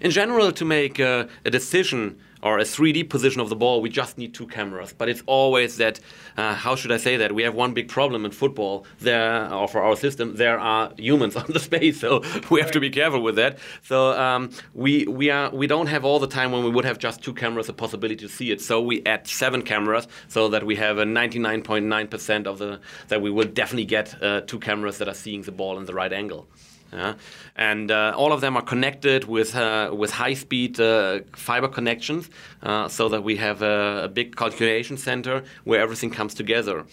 In 0.01 0.09
general, 0.09 0.51
to 0.53 0.65
make 0.65 0.99
uh, 0.99 1.27
a 1.45 1.51
decision 1.51 2.17
or 2.41 2.59
a 2.59 2.63
3D 2.63 3.09
position 3.09 3.39
of 3.39 3.49
the 3.49 3.55
ball, 3.55 3.81
we 3.81 3.89
just 3.89 4.17
need 4.17 4.33
two 4.33 4.47
cameras. 4.47 4.93
But 4.97 5.07
it's 5.07 5.23
always 5.25 5.77
that, 5.77 5.99
uh, 6.35 6.53
how 6.53 6.75
should 6.75 6.91
I 6.91 6.97
say 6.97 7.15
that? 7.17 7.31
We 7.31 7.43
have 7.43 7.55
one 7.55 7.73
big 7.73 7.87
problem 7.87 8.25
in 8.25 8.31
football 8.31 8.85
there, 8.99 9.51
or 9.53 9.67
for 9.67 9.81
our 9.81 9.95
system, 9.95 10.35
there 10.35 10.59
are 10.59 10.91
humans 10.97 11.35
on 11.41 11.45
the 11.47 11.59
space, 11.59 12.01
so 12.01 12.21
we 12.51 12.59
have 12.59 12.71
to 12.71 12.81
be 12.81 12.89
careful 12.89 13.21
with 13.21 13.37
that. 13.37 13.59
So 13.83 14.11
um, 14.19 14.49
we, 14.73 15.05
we, 15.07 15.29
are, 15.29 15.49
we 15.51 15.67
don't 15.67 15.87
have 15.87 16.03
all 16.03 16.19
the 16.19 16.27
time 16.27 16.51
when 16.51 16.63
we 16.65 16.69
would 16.69 16.85
have 16.85 16.99
just 16.99 17.21
two 17.21 17.33
cameras 17.33 17.69
a 17.69 17.73
possibility 17.73 18.27
to 18.27 18.29
see 18.29 18.51
it. 18.51 18.61
So 18.61 18.81
we 18.81 19.03
add 19.05 19.25
seven 19.25 19.61
cameras 19.61 20.07
so 20.27 20.49
that 20.49 20.65
we 20.65 20.75
have 20.75 20.97
a 20.97 21.05
99.9% 21.05 22.45
of 22.45 22.57
the, 22.59 22.81
that 23.07 23.21
we 23.21 23.31
will 23.31 23.47
definitely 23.47 23.85
get 23.85 24.21
uh, 24.21 24.41
two 24.41 24.59
cameras 24.59 24.97
that 24.97 25.07
are 25.07 25.13
seeing 25.13 25.43
the 25.43 25.53
ball 25.53 25.77
in 25.77 25.85
the 25.85 25.93
right 25.93 26.11
angle. 26.11 26.47
Yeah? 26.93 27.15
And 27.55 27.89
uh, 27.89 28.13
all 28.15 28.31
of 28.31 28.41
them 28.41 28.55
are 28.55 28.61
connected 28.61 29.25
with, 29.25 29.55
uh, 29.55 29.91
with 29.93 30.11
high 30.11 30.35
speed 30.35 30.79
uh, 30.79 31.21
fiber 31.35 31.67
connections 31.67 32.29
uh, 32.61 32.87
so 32.87 33.09
that 33.09 33.23
we 33.23 33.35
have 33.37 33.61
a, 33.61 34.03
a, 34.03 34.07
big 34.07 34.35
calculation 34.35 34.97
center 34.97 35.43
where 35.63 35.81
everything 35.81 36.11
comes 36.11 36.33
together. 36.33 36.85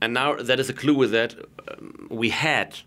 And 0.00 0.14
now 0.14 0.36
that 0.36 0.60
is 0.60 0.70
a 0.70 0.72
clue 0.72 0.94
with 0.94 1.10
that 1.10 1.34
um, 1.68 2.06
we 2.10 2.30
had 2.30 2.78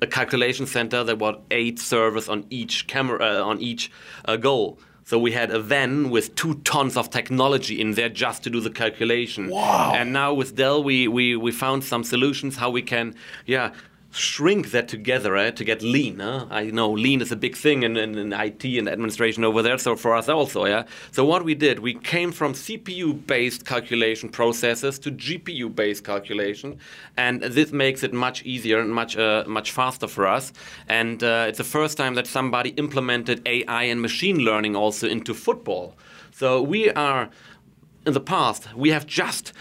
a 0.00 0.06
calculation 0.06 0.66
center 0.66 1.04
that 1.04 1.18
was 1.18 1.36
eight 1.50 1.78
servers 1.78 2.28
on 2.28 2.46
each 2.50 2.86
camera 2.86 3.18
uh, 3.22 3.44
on 3.44 3.60
each 3.60 3.90
uh, 4.24 4.36
goal. 4.36 4.78
So 5.04 5.20
we 5.20 5.30
had 5.30 5.52
a 5.52 5.60
van 5.60 6.10
with 6.10 6.34
two 6.34 6.56
tons 6.64 6.96
of 6.96 7.10
technology 7.10 7.80
in 7.80 7.92
there 7.92 8.08
just 8.08 8.42
to 8.42 8.50
do 8.50 8.60
the 8.60 8.70
calculation. 8.70 9.50
Wow. 9.50 9.92
And 9.94 10.12
now 10.12 10.34
with 10.34 10.56
Dell, 10.56 10.82
we, 10.82 11.06
we, 11.06 11.36
we 11.36 11.52
found 11.52 11.84
some 11.84 12.02
solutions 12.02 12.56
how 12.56 12.70
we 12.70 12.82
can, 12.82 13.14
yeah, 13.46 13.72
shrink 14.16 14.70
that 14.70 14.88
together 14.88 15.36
eh, 15.36 15.50
to 15.50 15.64
get 15.64 15.82
lean. 15.82 16.20
Huh? 16.20 16.46
I 16.50 16.64
know 16.64 16.90
lean 16.90 17.20
is 17.20 17.30
a 17.30 17.36
big 17.36 17.56
thing 17.56 17.82
in, 17.82 17.96
in, 17.96 18.16
in, 18.16 18.32
IT 18.32 18.64
and 18.64 18.88
administration 18.88 19.44
over 19.44 19.62
there, 19.62 19.78
so 19.78 19.94
for 19.96 20.14
us 20.14 20.28
also, 20.28 20.64
yeah. 20.64 20.84
So 21.12 21.24
what 21.24 21.44
we 21.44 21.54
did, 21.54 21.80
we 21.80 21.94
came 21.94 22.32
from 22.32 22.54
CPU-based 22.54 23.64
calculation 23.64 24.28
processes 24.28 24.98
to 25.00 25.10
GPU-based 25.10 26.04
calculation, 26.04 26.78
and 27.16 27.42
this 27.42 27.72
makes 27.72 28.02
it 28.02 28.12
much 28.12 28.42
easier 28.44 28.78
and 28.80 28.92
much 28.92 29.16
uh, 29.16 29.44
much 29.46 29.70
faster 29.70 30.08
for 30.08 30.26
us. 30.26 30.52
And 30.88 31.22
uh, 31.22 31.46
it's 31.48 31.58
the 31.58 31.64
first 31.64 31.96
time 31.96 32.14
that 32.14 32.26
somebody 32.26 32.70
implemented 32.70 33.42
AI 33.46 33.84
and 33.84 34.00
machine 34.00 34.38
learning 34.38 34.76
also 34.76 35.06
into 35.06 35.34
football. 35.34 35.94
So 36.32 36.62
we 36.62 36.90
are 36.90 37.30
in 38.06 38.12
the 38.12 38.20
past 38.20 38.72
we 38.74 38.90
have 38.90 39.06
just 39.06 39.52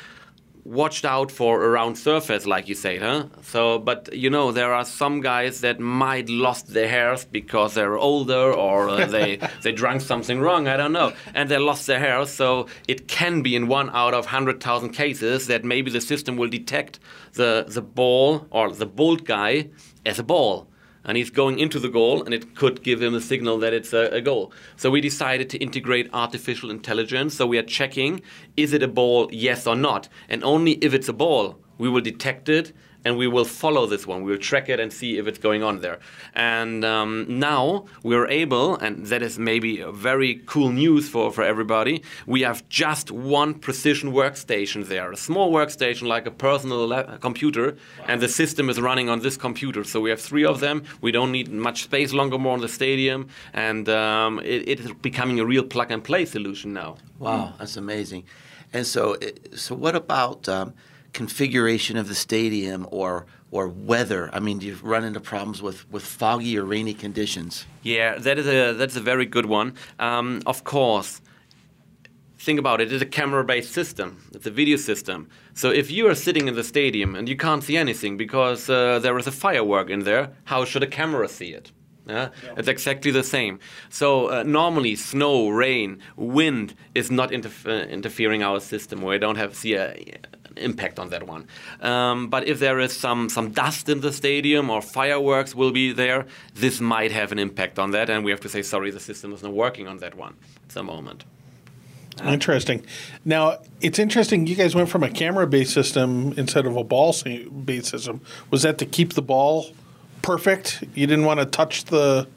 watched 0.66 1.06
out 1.06 1.32
for 1.32 1.62
around 1.62 1.96
surface, 1.96 2.46
like 2.46 2.68
you 2.68 2.74
say, 2.76 2.98
huh? 2.98 3.28
So, 3.44 3.78
but 3.78 4.14
you 4.14 4.30
know, 4.30 4.52
there 4.52 4.74
are 4.74 4.84
some 4.84 5.22
guys 5.22 5.62
that 5.62 5.80
might 5.80 6.28
lost 6.28 6.74
their 6.74 6.90
hairs 6.90 7.24
because 7.24 7.76
they're 7.76 7.98
older 7.98 8.52
or 8.52 8.90
uh, 8.90 9.06
they 9.16 9.40
they 9.62 9.72
drank 9.72 10.02
something 10.02 10.42
wrong. 10.42 10.68
I 10.68 10.76
don't 10.76 10.92
know, 10.92 11.14
and 11.34 11.50
they 11.50 11.60
lost 11.60 11.88
their 11.88 12.00
hairs. 12.00 12.32
So 12.32 12.68
it 12.88 13.08
can 13.08 13.44
be 13.44 13.56
in 13.56 13.68
one 13.68 13.90
out 13.92 14.14
of 14.14 14.26
hundred 14.26 14.62
thousand 14.62 14.90
cases 14.90 15.48
that 15.48 15.64
maybe 15.64 15.92
the 15.92 16.02
system 16.02 16.36
will 16.36 16.50
detect 16.50 17.00
the 17.34 17.66
the 17.68 17.82
ball 17.82 18.48
or 18.50 18.72
the 18.72 18.88
bold 18.88 19.26
guy 19.26 19.70
as 20.06 20.20
a 20.20 20.24
ball 20.24 20.68
and 21.06 21.18
he's 21.18 21.30
going 21.30 21.60
into 21.60 21.80
the 21.80 21.90
goal, 21.90 22.24
and 22.24 22.34
it 22.34 22.56
could 22.56 22.84
give 22.84 23.02
him 23.02 23.14
a 23.14 23.22
signal 23.22 23.58
that 23.60 23.74
it's 23.74 23.94
a, 23.94 24.10
a, 24.12 24.22
goal. 24.22 24.52
So 24.76 24.90
we 24.90 25.02
decided 25.02 25.50
to 25.52 25.58
integrate 25.60 26.10
artificial 26.14 26.72
intelligence. 26.72 27.36
So 27.36 27.46
we 27.46 27.58
are 27.58 27.64
checking 27.64 28.22
is 28.58 28.74
it 28.74 28.84
a 28.84 28.88
ball, 28.88 29.30
yes 29.32 29.68
or 29.68 29.76
not, 29.76 30.10
and 30.28 30.44
only 30.44 30.74
if 30.74 30.94
it's 30.94 31.08
a 31.08 31.14
ball, 31.14 31.60
we 31.78 31.90
will 31.90 32.02
detect 32.02 32.50
it 32.50 32.74
and 33.06 33.18
we 33.18 33.28
will 33.28 33.46
follow 33.46 33.86
this 33.86 34.08
one. 34.08 34.24
We 34.24 34.32
will 34.32 34.40
track 34.40 34.68
it 34.68 34.80
and 34.80 34.92
see 34.92 35.18
if 35.20 35.28
it's 35.28 35.38
going 35.38 35.62
on 35.62 35.80
there. 35.82 36.00
And 36.34 36.84
um, 36.84 37.26
now 37.30 37.86
we're 38.04 38.28
able, 38.28 38.76
and 38.76 39.06
that 39.06 39.22
is 39.22 39.38
maybe 39.38 39.84
very 39.84 40.42
cool 40.48 40.72
news 40.72 41.08
for, 41.08 41.32
for 41.32 41.44
everybody, 41.44 42.04
we 42.26 42.42
have 42.42 42.68
just 42.68 43.12
one 43.12 43.54
precision 43.54 44.12
workstation 44.12 44.88
there, 44.88 45.12
a 45.12 45.18
small 45.18 45.54
workstation 45.54 46.08
like 46.08 46.26
a 46.26 46.32
personal 46.32 46.92
computer, 47.20 47.78
wow. 48.00 48.06
and 48.08 48.22
the 48.22 48.28
system 48.28 48.70
is 48.70 48.82
running 48.82 49.08
on 49.08 49.20
this 49.20 49.38
computer. 49.38 49.84
So 49.84 50.02
we 50.02 50.10
have 50.10 50.20
three 50.20 50.44
of 50.44 50.60
them. 50.60 50.84
We 51.00 51.12
don't 51.12 51.32
need 51.32 51.52
much 51.52 51.84
space 51.84 52.12
longer 52.12 52.40
more 52.40 52.56
in 52.56 52.62
the 52.62 52.68
stadium, 52.68 53.28
and 53.54 53.88
um, 53.88 54.40
it, 54.40 54.68
it 54.68 54.80
is 54.80 54.92
becoming 54.94 55.40
a 55.40 55.46
real 55.46 55.64
plug 55.64 55.92
and 55.92 56.04
play 56.04 56.26
solution 56.26 56.74
now. 56.74 56.98
Wow, 57.20 57.54
that's 57.60 57.78
amazing. 57.78 58.24
And 58.74 58.88
so, 58.88 59.16
so 59.54 59.76
what 59.76 59.96
about? 59.96 60.50
Um, 60.50 60.74
configuration 61.16 61.98
of 61.98 62.08
the 62.08 62.16
stadium 62.16 62.86
or 62.92 63.26
or 63.52 63.68
weather? 63.68 64.30
I 64.34 64.40
mean, 64.40 64.60
do 64.60 64.66
you 64.68 64.76
run 64.84 65.04
into 65.06 65.22
problems 65.22 65.62
with, 65.62 65.90
with 65.90 66.04
foggy 66.04 66.60
or 66.60 66.66
rainy 66.66 66.94
conditions? 66.94 67.66
Yeah, 67.84 68.18
that 68.20 68.38
is 68.38 68.48
a 68.48 68.74
that's 68.74 68.98
a 68.98 69.02
very 69.02 69.26
good 69.26 69.46
one. 69.46 69.74
Um, 69.98 70.42
of 70.46 70.64
course, 70.64 71.22
think 72.46 72.60
about 72.60 72.82
it. 72.82 72.92
It's 72.92 73.02
a 73.02 73.14
camera-based 73.20 73.72
system. 73.72 74.10
It's 74.36 74.46
a 74.46 74.52
video 74.52 74.78
system. 74.78 75.30
So 75.54 75.70
if 75.70 75.90
you 75.90 76.08
are 76.10 76.16
sitting 76.16 76.48
in 76.50 76.56
the 76.56 76.64
stadium 76.64 77.16
and 77.16 77.30
you 77.30 77.38
can't 77.38 77.64
see 77.64 77.78
anything 77.78 78.18
because 78.18 78.70
uh, 78.70 79.00
there 79.00 79.18
is 79.18 79.28
a 79.28 79.32
firework 79.32 79.90
in 79.90 80.02
there, 80.04 80.30
how 80.44 80.66
should 80.66 80.84
a 80.84 80.88
camera 81.00 81.28
see 81.28 81.52
it? 81.60 81.72
Yeah? 82.08 82.30
yeah? 82.44 82.54
It's 82.58 82.68
exactly 82.68 83.12
the 83.12 83.24
same. 83.24 83.60
So 83.90 84.08
uh, 84.30 84.44
normally, 84.44 84.96
snow, 84.96 85.50
rain, 85.50 86.00
wind 86.18 86.76
is 86.94 87.10
not 87.10 87.32
interf 87.32 87.66
uh, 87.66 87.88
interfering 87.88 88.44
our 88.44 88.60
system. 88.60 89.02
We 89.02 89.18
don't 89.18 89.38
have 89.38 89.56
see 89.56 89.76
a, 89.76 89.88
impact 90.58 91.00
on 91.00 91.10
that 91.10 91.28
one. 91.28 91.48
Um, 91.82 92.28
but 92.28 92.48
if 92.48 92.60
there 92.60 92.80
is 92.80 92.96
some 92.96 93.30
some 93.30 93.52
dust 93.52 93.90
in 93.90 94.02
the 94.02 94.12
stadium 94.12 94.70
or 94.70 94.82
fireworks 94.82 95.56
will 95.56 95.72
be 95.72 95.92
there, 95.92 96.26
this 96.54 96.80
might 96.80 97.12
have 97.12 97.32
an 97.32 97.40
impact 97.40 97.80
on 97.80 97.92
that, 97.92 98.10
and 98.10 98.24
we 98.24 98.32
have 98.32 98.42
to 98.42 98.50
say 98.50 98.62
sorry, 98.62 98.92
the 98.92 99.00
system 99.00 99.34
is 99.34 99.44
not 99.44 99.54
working 99.54 99.88
on 99.88 99.98
that 99.98 100.16
one 100.16 100.36
at 100.64 100.70
the 100.70 100.84
moment. 100.84 101.26
Interesting. 102.24 102.86
Now 103.26 103.60
it's 103.82 104.00
interesting. 104.00 104.48
You 104.48 104.56
guys 104.56 104.74
went 104.74 104.90
from 104.90 105.04
a 105.04 105.10
camera-based 105.10 105.74
system 105.74 106.34
instead 106.38 106.66
of 106.66 106.78
a 106.78 106.84
ball-based 106.84 107.88
system. 107.88 108.22
Was 108.52 108.62
that 108.62 108.78
to 108.78 108.86
keep 108.86 109.14
the 109.14 109.22
ball 109.22 109.72
perfect? 110.22 110.84
You 110.94 111.08
didn't 111.08 111.26
want 111.26 111.40
to 111.42 111.46
touch 111.46 111.86
the. 111.86 112.28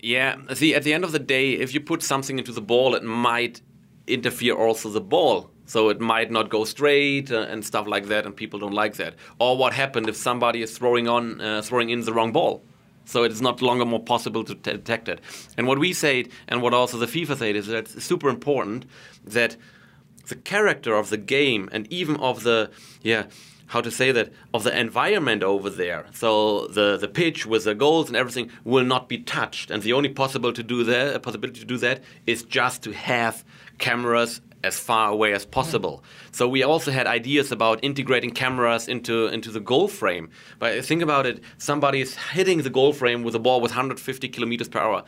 Yeah. 0.00 0.36
See, 0.54 0.74
at 0.74 0.82
the 0.82 0.92
end 0.94 1.04
of 1.04 1.12
the 1.12 1.18
day, 1.18 1.52
if 1.52 1.74
you 1.74 1.80
put 1.80 2.02
something 2.02 2.38
into 2.38 2.52
the 2.52 2.60
ball, 2.60 2.94
it 2.94 3.02
might 3.04 3.60
interfere 4.06 4.54
also 4.54 4.88
the 4.88 5.00
ball 5.00 5.50
so 5.66 5.88
it 5.88 6.00
might 6.00 6.30
not 6.30 6.48
go 6.48 6.64
straight 6.64 7.30
uh, 7.30 7.40
and 7.50 7.64
stuff 7.64 7.86
like 7.86 8.06
that, 8.06 8.24
and 8.24 8.34
people 8.34 8.58
don't 8.58 8.72
like 8.72 8.94
that. 8.94 9.14
Or 9.38 9.56
what 9.56 9.72
happened 9.74 10.08
if 10.08 10.16
somebody 10.16 10.62
is 10.62 10.76
throwing 10.76 11.08
on, 11.08 11.40
uh, 11.40 11.62
throwing 11.62 11.90
in 11.90 12.00
the 12.00 12.12
wrong 12.12 12.32
ball? 12.32 12.62
So 13.04 13.22
it 13.22 13.30
is 13.30 13.40
not 13.40 13.62
longer 13.62 13.84
more 13.84 14.02
possible 14.02 14.42
to 14.44 14.54
detect 14.54 15.08
it. 15.08 15.20
And 15.56 15.66
what 15.66 15.78
we 15.78 15.92
say, 15.92 16.26
and 16.48 16.60
what 16.60 16.74
also 16.74 16.98
the 16.98 17.06
FIFA 17.06 17.36
said, 17.36 17.56
is 17.56 17.66
that 17.68 17.76
it's 17.76 18.04
super 18.04 18.28
important 18.28 18.86
that 19.24 19.56
the 20.28 20.34
character 20.34 20.94
of 20.94 21.10
the 21.10 21.16
game 21.16 21.68
and 21.72 21.90
even 21.92 22.16
of 22.16 22.42
the 22.42 22.70
yeah 23.02 23.26
how 23.68 23.80
to 23.80 23.90
say 23.90 24.12
that 24.12 24.32
of 24.54 24.62
the 24.62 24.78
environment 24.78 25.42
over 25.42 25.70
there. 25.70 26.06
So 26.12 26.66
the 26.68 26.96
the 26.96 27.08
pitch 27.08 27.46
with 27.46 27.64
the 27.64 27.74
goals 27.74 28.08
and 28.08 28.16
everything 28.16 28.50
will 28.64 28.84
not 28.84 29.08
be 29.08 29.18
touched, 29.18 29.70
and 29.70 29.82
the 29.82 29.92
only 29.92 30.08
possible 30.08 30.52
to 30.52 30.62
do 30.62 30.84
that 30.84 31.22
possibility 31.22 31.60
to 31.60 31.66
do 31.66 31.78
that 31.78 32.02
is 32.26 32.42
just 32.42 32.82
to 32.84 32.92
have 32.92 33.44
cameras 33.78 34.40
as 34.66 34.78
far 34.78 35.10
away 35.10 35.32
as 35.32 35.46
possible. 35.46 36.02
So 36.32 36.46
we 36.48 36.62
also 36.62 36.90
had 36.90 37.06
ideas 37.06 37.52
about 37.52 37.82
integrating 37.82 38.30
cameras 38.30 38.88
into 38.88 39.26
into 39.28 39.50
the 39.50 39.60
goal 39.60 39.88
frame. 39.88 40.28
But 40.58 40.84
think 40.84 41.02
about 41.02 41.24
it: 41.26 41.42
somebody 41.58 42.00
is 42.00 42.16
hitting 42.16 42.62
the 42.62 42.70
goal 42.70 42.92
frame 42.92 43.22
with 43.22 43.34
a 43.34 43.38
ball 43.38 43.60
with 43.60 43.70
150 43.70 44.28
kilometers 44.28 44.68
per 44.68 44.80
hour. 44.80 45.04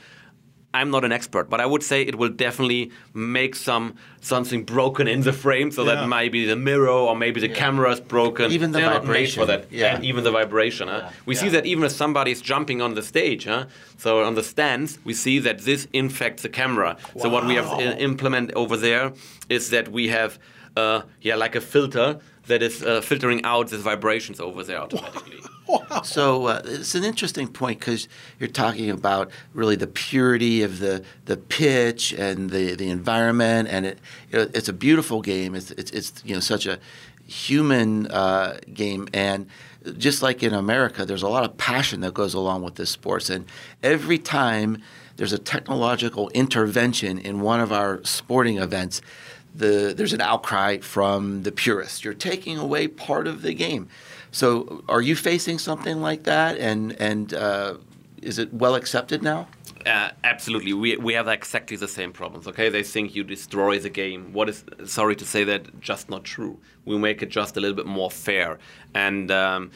I'm 0.79 0.91
not 0.91 1.05
an 1.05 1.13
expert, 1.13 1.51
but 1.51 1.61
I 1.61 1.67
would 1.67 1.83
say 1.83 2.03
it 2.03 2.17
will 2.21 2.35
definitely 2.47 2.91
make 3.15 3.55
some 3.69 3.95
something 4.21 4.65
broken 4.65 5.09
in 5.09 5.21
the 5.23 5.33
frame, 5.33 5.71
so 5.71 5.83
yeah. 5.83 5.95
that 5.95 6.09
maybe 6.09 6.41
the 6.53 6.57
mirror 6.57 6.99
or 7.09 7.15
maybe 7.17 7.41
the 7.41 7.49
yeah. 7.49 7.63
camera 7.65 7.91
is 7.93 8.01
broken. 8.01 8.53
Even 8.53 8.73
the 8.73 8.79
They're 8.79 9.01
vibration. 9.01 9.41
for 9.41 9.47
that. 9.47 9.63
Yeah. 9.71 9.95
And 9.95 10.05
even 10.05 10.25
the 10.25 10.31
vibration. 10.31 10.89
Huh? 10.89 11.11
We 11.27 11.35
see 11.35 11.49
that 11.51 11.65
even 11.67 11.85
if 11.85 11.93
somebody 11.93 12.31
is 12.31 12.41
jumping 12.41 12.81
on 12.81 12.95
the 12.95 13.03
stage, 13.03 13.45
huh? 13.45 13.67
so 13.97 14.23
on 14.23 14.35
the 14.35 14.43
stands, 14.43 14.99
we 15.05 15.15
see 15.15 15.39
that 15.41 15.59
this 15.61 15.89
infects 15.93 16.43
the 16.43 16.49
camera. 16.61 16.97
Wow. 17.15 17.23
So 17.23 17.29
what 17.29 17.45
we 17.47 17.55
have 17.61 17.67
uh, 17.67 18.11
implemented 18.11 18.55
over 18.55 18.77
there 18.77 19.13
is 19.49 19.71
that 19.71 19.89
we 19.89 20.09
have, 20.09 20.39
uh, 20.77 21.03
yeah, 21.21 21.37
like 21.45 21.55
a 21.57 21.61
filter 21.61 22.21
that 22.47 22.63
is 22.63 22.83
uh, 22.83 23.01
filtering 23.01 23.41
out 23.45 23.69
these 23.71 23.81
vibrations 23.81 24.41
over 24.41 24.65
there 24.65 24.81
automatically. 24.81 25.41
Wow. 25.91 26.01
So 26.03 26.47
uh, 26.47 26.63
it's 26.65 26.95
an 26.95 27.05
interesting 27.05 27.47
point 27.47 27.79
because 27.79 28.09
you're 28.41 28.49
talking 28.49 28.91
about 28.91 29.31
really 29.53 29.77
the 29.77 29.87
purity 29.87 30.63
of 30.63 30.79
the, 30.79 31.05
the 31.27 31.37
pitch 31.37 32.13
and 32.15 32.49
the, 32.49 32.75
the 32.75 32.89
environment, 32.89 33.69
and 33.71 33.85
it 33.85 33.99
you 34.31 34.39
know, 34.39 34.51
it's 34.55 34.69
a 34.69 34.73
beautiful 34.73 35.21
game. 35.21 35.55
It's, 35.55 35.71
it's, 35.73 35.91
it's 35.91 36.23
you 36.25 36.35
know 36.35 36.41
such 36.41 36.65
a 36.65 36.79
human 37.27 38.07
uh, 38.07 38.59
game, 38.73 39.09
and 39.13 39.47
just 39.99 40.23
like 40.23 40.43
in 40.43 40.55
America, 40.55 41.05
there's 41.05 41.23
a 41.23 41.29
lot 41.29 41.45
of 41.45 41.59
passion 41.59 42.01
that 42.01 42.15
goes 42.15 42.33
along 42.33 42.63
with 42.63 42.77
this 42.77 42.89
sports, 42.89 43.29
and 43.29 43.45
every 43.83 44.19
time 44.19 44.83
there's 45.17 45.33
a 45.33 45.39
technological 45.39 46.31
intervention 46.31 47.19
in 47.19 47.41
one 47.41 47.61
of 47.61 47.73
our 47.73 48.03
sporting 48.05 48.57
events. 48.59 49.03
The, 49.55 49.93
there's 49.97 50.13
an 50.13 50.21
outcry 50.21 50.79
from 50.79 51.43
the 51.43 51.51
purists. 51.51 52.05
You're 52.05 52.15
taking 52.15 52.59
away 52.59 52.87
part 52.87 53.27
of 53.27 53.43
the 53.43 53.53
game. 53.53 53.89
So, 54.39 54.85
are 54.89 55.03
you 55.03 55.17
facing 55.17 55.59
something 55.59 56.01
like 56.01 56.23
that? 56.23 56.59
And 56.59 56.93
and 57.01 57.35
uh, 57.35 57.79
is 58.23 58.39
it 58.39 58.55
well 58.55 58.77
accepted 58.77 59.21
now? 59.21 59.49
Uh, 59.85 60.11
absolutely, 60.23 60.73
we 60.73 60.97
we 60.97 61.15
have 61.15 61.27
exactly 61.27 61.77
the 61.77 61.89
same 61.89 62.13
problems. 62.13 62.47
Okay, 62.47 62.69
they 62.69 62.85
think 62.85 63.17
you 63.17 63.25
destroy 63.25 63.81
the 63.81 63.91
game. 63.91 64.33
What 64.33 64.49
is 64.49 64.65
sorry 64.85 65.17
to 65.17 65.25
say 65.25 65.43
that 65.43 65.81
just 65.81 66.09
not 66.09 66.23
true. 66.23 66.61
We 66.85 66.97
make 66.99 67.21
it 67.21 67.31
just 67.31 67.57
a 67.57 67.61
little 67.61 67.75
bit 67.75 67.87
more 67.87 68.13
fair. 68.13 68.61
And 68.95 69.33
um, 69.33 69.73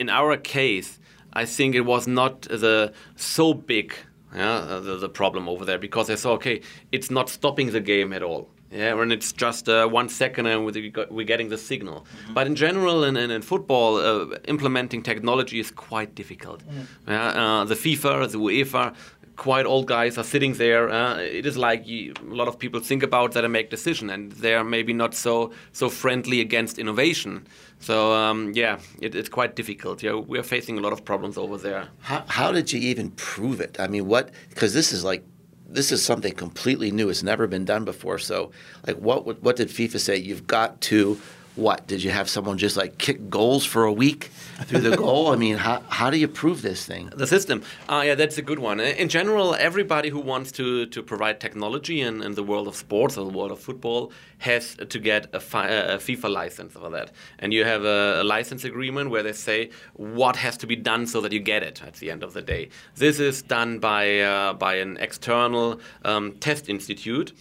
in 0.00 0.08
our 0.08 0.36
case, 0.36 0.98
I 1.32 1.44
think 1.44 1.76
it 1.76 1.82
was 1.82 2.08
not 2.08 2.42
the 2.42 2.92
so 3.14 3.54
big 3.54 3.94
yeah, 4.34 4.80
the, 4.82 4.96
the 4.96 5.08
problem 5.08 5.48
over 5.48 5.64
there 5.64 5.78
because 5.78 6.08
they 6.08 6.16
saw 6.16 6.32
okay, 6.32 6.62
it's 6.90 7.12
not 7.12 7.28
stopping 7.28 7.70
the 7.70 7.80
game 7.80 8.12
at 8.12 8.24
all. 8.24 8.50
Yeah, 8.70 8.94
when 8.94 9.12
it's 9.12 9.32
just 9.32 9.68
uh, 9.68 9.86
one 9.86 10.08
second 10.08 10.46
and 10.46 10.64
we're 10.64 11.24
getting 11.24 11.48
the 11.48 11.58
signal. 11.58 12.00
Mm-hmm. 12.00 12.34
But 12.34 12.46
in 12.46 12.56
general, 12.56 13.04
in, 13.04 13.16
in, 13.16 13.30
in 13.30 13.42
football, 13.42 13.96
uh, 13.96 14.36
implementing 14.48 15.02
technology 15.02 15.60
is 15.60 15.70
quite 15.70 16.14
difficult. 16.16 16.62
Mm. 16.66 16.86
Yeah, 17.06 17.60
uh, 17.60 17.64
the 17.64 17.76
FIFA, 17.76 18.30
the 18.32 18.38
UEFA, 18.38 18.94
quite 19.36 19.66
old 19.66 19.86
guys 19.86 20.18
are 20.18 20.24
sitting 20.24 20.54
there. 20.54 20.90
Uh, 20.90 21.18
it 21.18 21.46
is 21.46 21.56
like 21.56 21.86
you, 21.86 22.12
a 22.20 22.34
lot 22.34 22.48
of 22.48 22.58
people 22.58 22.80
think 22.80 23.02
about 23.02 23.32
that 23.32 23.44
and 23.44 23.52
make 23.52 23.70
decision, 23.70 24.10
and 24.10 24.32
they 24.32 24.54
are 24.54 24.64
maybe 24.64 24.92
not 24.92 25.14
so 25.14 25.52
so 25.72 25.88
friendly 25.88 26.40
against 26.40 26.78
innovation. 26.78 27.46
So 27.78 28.12
um, 28.12 28.52
yeah, 28.54 28.78
it, 29.00 29.14
it's 29.14 29.28
quite 29.28 29.54
difficult. 29.54 30.02
Yeah, 30.02 30.14
we 30.14 30.38
are 30.38 30.42
facing 30.42 30.78
a 30.78 30.80
lot 30.80 30.92
of 30.92 31.04
problems 31.04 31.38
over 31.38 31.56
there. 31.58 31.88
How, 32.00 32.24
how 32.26 32.52
did 32.52 32.72
you 32.72 32.80
even 32.80 33.10
prove 33.12 33.60
it? 33.60 33.78
I 33.78 33.86
mean, 33.86 34.06
what? 34.06 34.30
Because 34.48 34.74
this 34.74 34.92
is 34.92 35.04
like 35.04 35.24
this 35.68 35.92
is 35.92 36.04
something 36.04 36.32
completely 36.32 36.90
new. 36.90 37.08
It's 37.08 37.22
never 37.22 37.46
been 37.46 37.64
done 37.64 37.84
before. 37.84 38.18
So, 38.18 38.50
like, 38.86 38.96
what 38.98 39.42
what 39.42 39.56
did 39.56 39.68
FIFA 39.68 40.00
say? 40.00 40.16
You've 40.16 40.46
got 40.46 40.80
to 40.82 41.20
what? 41.56 41.86
Did 41.86 42.02
you 42.02 42.10
have 42.10 42.28
someone 42.28 42.58
just 42.58 42.76
like 42.76 42.98
kick 42.98 43.28
goals 43.28 43.64
for 43.64 43.84
a 43.84 43.92
week 43.92 44.30
through 44.66 44.80
the 44.80 44.96
goal? 44.96 45.28
I 45.32 45.36
mean, 45.36 45.56
how 45.56 45.82
how 45.88 46.10
do 46.10 46.18
you 46.18 46.28
prove 46.28 46.62
this 46.62 46.86
thing? 46.86 47.10
The 47.14 47.26
system. 47.26 47.62
Uh, 47.88 48.02
yeah, 48.04 48.14
that's 48.14 48.38
a 48.38 48.42
good 48.42 48.58
one. 48.58 48.78
In 48.80 49.08
general, 49.08 49.54
everybody 49.54 50.10
who 50.10 50.20
wants 50.20 50.52
to, 50.52 50.86
to 50.86 51.02
provide 51.02 51.40
technology 51.40 52.00
in, 52.00 52.22
in 52.22 52.34
the 52.34 52.42
world 52.42 52.68
of 52.68 52.76
sports 52.76 53.16
or 53.16 53.24
the 53.24 53.36
world 53.36 53.50
of 53.50 53.58
football 53.58 54.12
has 54.38 54.76
to 54.76 54.98
get 54.98 55.34
a, 55.34 55.40
fi- 55.40 55.68
a 55.68 55.96
FIFA 55.96 56.30
license 56.30 56.72
for 56.74 56.90
that. 56.90 57.10
And 57.38 57.52
you 57.52 57.64
have 57.64 57.84
a, 57.84 58.20
a 58.20 58.24
license 58.24 58.64
agreement 58.64 59.10
where 59.10 59.22
they 59.22 59.32
say 59.32 59.70
what 59.94 60.36
has 60.36 60.56
to 60.58 60.66
be 60.66 60.76
done 60.76 61.06
so 61.06 61.20
that 61.22 61.32
you 61.32 61.40
get 61.40 61.62
it 61.62 61.82
at 61.82 61.94
the 61.94 62.10
end 62.10 62.22
of 62.22 62.34
the 62.34 62.42
day. 62.42 62.68
This 62.96 63.18
is 63.18 63.42
done 63.42 63.78
by, 63.78 64.20
uh, 64.20 64.52
by 64.52 64.74
an 64.76 64.98
external 64.98 65.80
um, 66.04 66.32
test 66.32 66.68
institute 66.68 67.32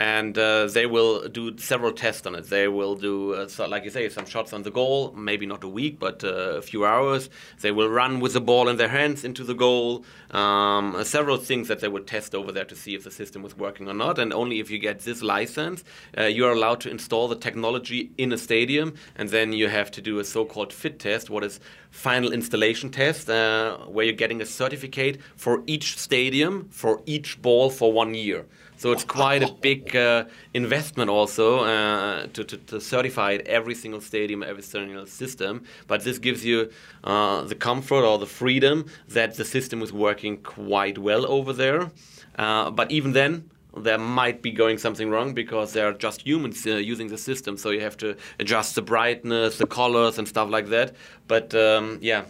and 0.00 0.36
uh, 0.36 0.66
they 0.66 0.86
will 0.86 1.28
do 1.28 1.56
several 1.58 1.92
tests 1.92 2.26
on 2.26 2.34
it. 2.34 2.50
They 2.50 2.66
will 2.66 2.96
do, 2.96 3.34
uh, 3.34 3.48
so 3.48 3.66
like 3.68 3.84
you 3.84 3.90
say, 3.90 4.08
some 4.08 4.26
shots 4.26 4.52
on 4.52 4.62
the 4.62 4.70
goal, 4.70 5.12
maybe 5.12 5.46
not 5.46 5.62
a 5.62 5.68
week, 5.68 6.00
but 6.00 6.24
uh, 6.24 6.58
a 6.58 6.62
few 6.62 6.84
hours. 6.84 7.30
They 7.60 7.70
will 7.70 7.88
run 7.88 8.20
with 8.20 8.32
the 8.32 8.40
ball 8.40 8.68
in 8.68 8.76
their 8.76 8.88
hands 8.88 9.24
into 9.24 9.44
the 9.44 9.54
goal. 9.54 10.04
Um, 10.30 11.02
several 11.04 11.36
things 11.36 11.68
that 11.68 11.80
they 11.80 11.88
would 11.88 12.06
test 12.06 12.34
over 12.34 12.50
there 12.50 12.64
to 12.64 12.74
see 12.74 12.94
if 12.94 13.04
the 13.04 13.10
system 13.10 13.42
was 13.42 13.56
working 13.56 13.88
or 13.88 13.94
not. 13.94 14.18
And 14.18 14.32
only 14.32 14.58
if 14.58 14.70
you 14.70 14.78
get 14.78 15.00
this 15.00 15.22
license, 15.22 15.84
uh, 16.18 16.24
you 16.24 16.44
are 16.46 16.52
allowed 16.52 16.80
to 16.80 16.90
install 16.90 17.28
the 17.28 17.36
technology 17.36 18.10
in 18.18 18.32
a 18.32 18.38
stadium. 18.38 18.94
And 19.14 19.28
then 19.28 19.52
you 19.52 19.68
have 19.68 19.90
to 19.92 20.02
do 20.02 20.18
a 20.18 20.24
so-called 20.24 20.72
fit 20.72 20.98
test, 20.98 21.30
what 21.30 21.44
is 21.44 21.60
final 21.90 22.32
installation 22.32 22.90
test, 22.90 23.30
uh, 23.30 23.76
where 23.86 24.04
you're 24.04 24.14
getting 24.14 24.42
a 24.42 24.46
certificate 24.46 25.20
for 25.36 25.62
each 25.66 25.96
stadium, 25.96 26.68
for 26.70 27.00
each 27.06 27.40
ball 27.40 27.70
for 27.70 27.92
one 27.92 28.14
year. 28.14 28.46
So 28.76 28.92
it's 28.92 29.04
quite 29.04 29.42
a 29.42 29.52
big 29.52 29.94
uh, 29.96 30.24
investment 30.52 31.08
also 31.08 31.60
uh, 31.60 32.26
to, 32.32 32.44
to, 32.44 32.56
to 32.56 32.80
certify 32.80 33.38
every 33.46 33.74
single 33.74 34.00
stadium, 34.00 34.42
every 34.42 34.62
single 34.62 35.06
system. 35.06 35.64
But 35.86 36.04
this 36.04 36.18
gives 36.18 36.44
you 36.44 36.70
uh, 37.04 37.42
the 37.42 37.54
comfort 37.54 38.04
or 38.04 38.18
the 38.18 38.26
freedom 38.26 38.86
that 39.08 39.36
the 39.36 39.44
system 39.44 39.80
is 39.82 39.92
working 39.92 40.38
quite 40.38 40.98
well 40.98 41.24
over 41.26 41.52
there. 41.52 41.90
Uh, 42.36 42.70
but 42.70 42.90
even 42.90 43.12
then, 43.12 43.48
there 43.76 43.98
might 43.98 44.42
be 44.42 44.52
going 44.52 44.78
something 44.78 45.10
wrong 45.10 45.34
because 45.34 45.72
there 45.72 45.88
are 45.88 45.92
just 45.92 46.26
humans 46.26 46.66
uh, 46.66 46.76
using 46.76 47.08
the 47.08 47.18
system. 47.18 47.56
So 47.56 47.70
you 47.70 47.80
have 47.80 47.96
to 47.98 48.16
adjust 48.38 48.74
the 48.74 48.82
brightness, 48.82 49.58
the 49.58 49.66
colors, 49.66 50.18
and 50.18 50.28
stuff 50.28 50.48
like 50.48 50.68
that. 50.68 50.94
But 51.26 51.54
um, 51.54 51.98
yeah, 52.00 52.24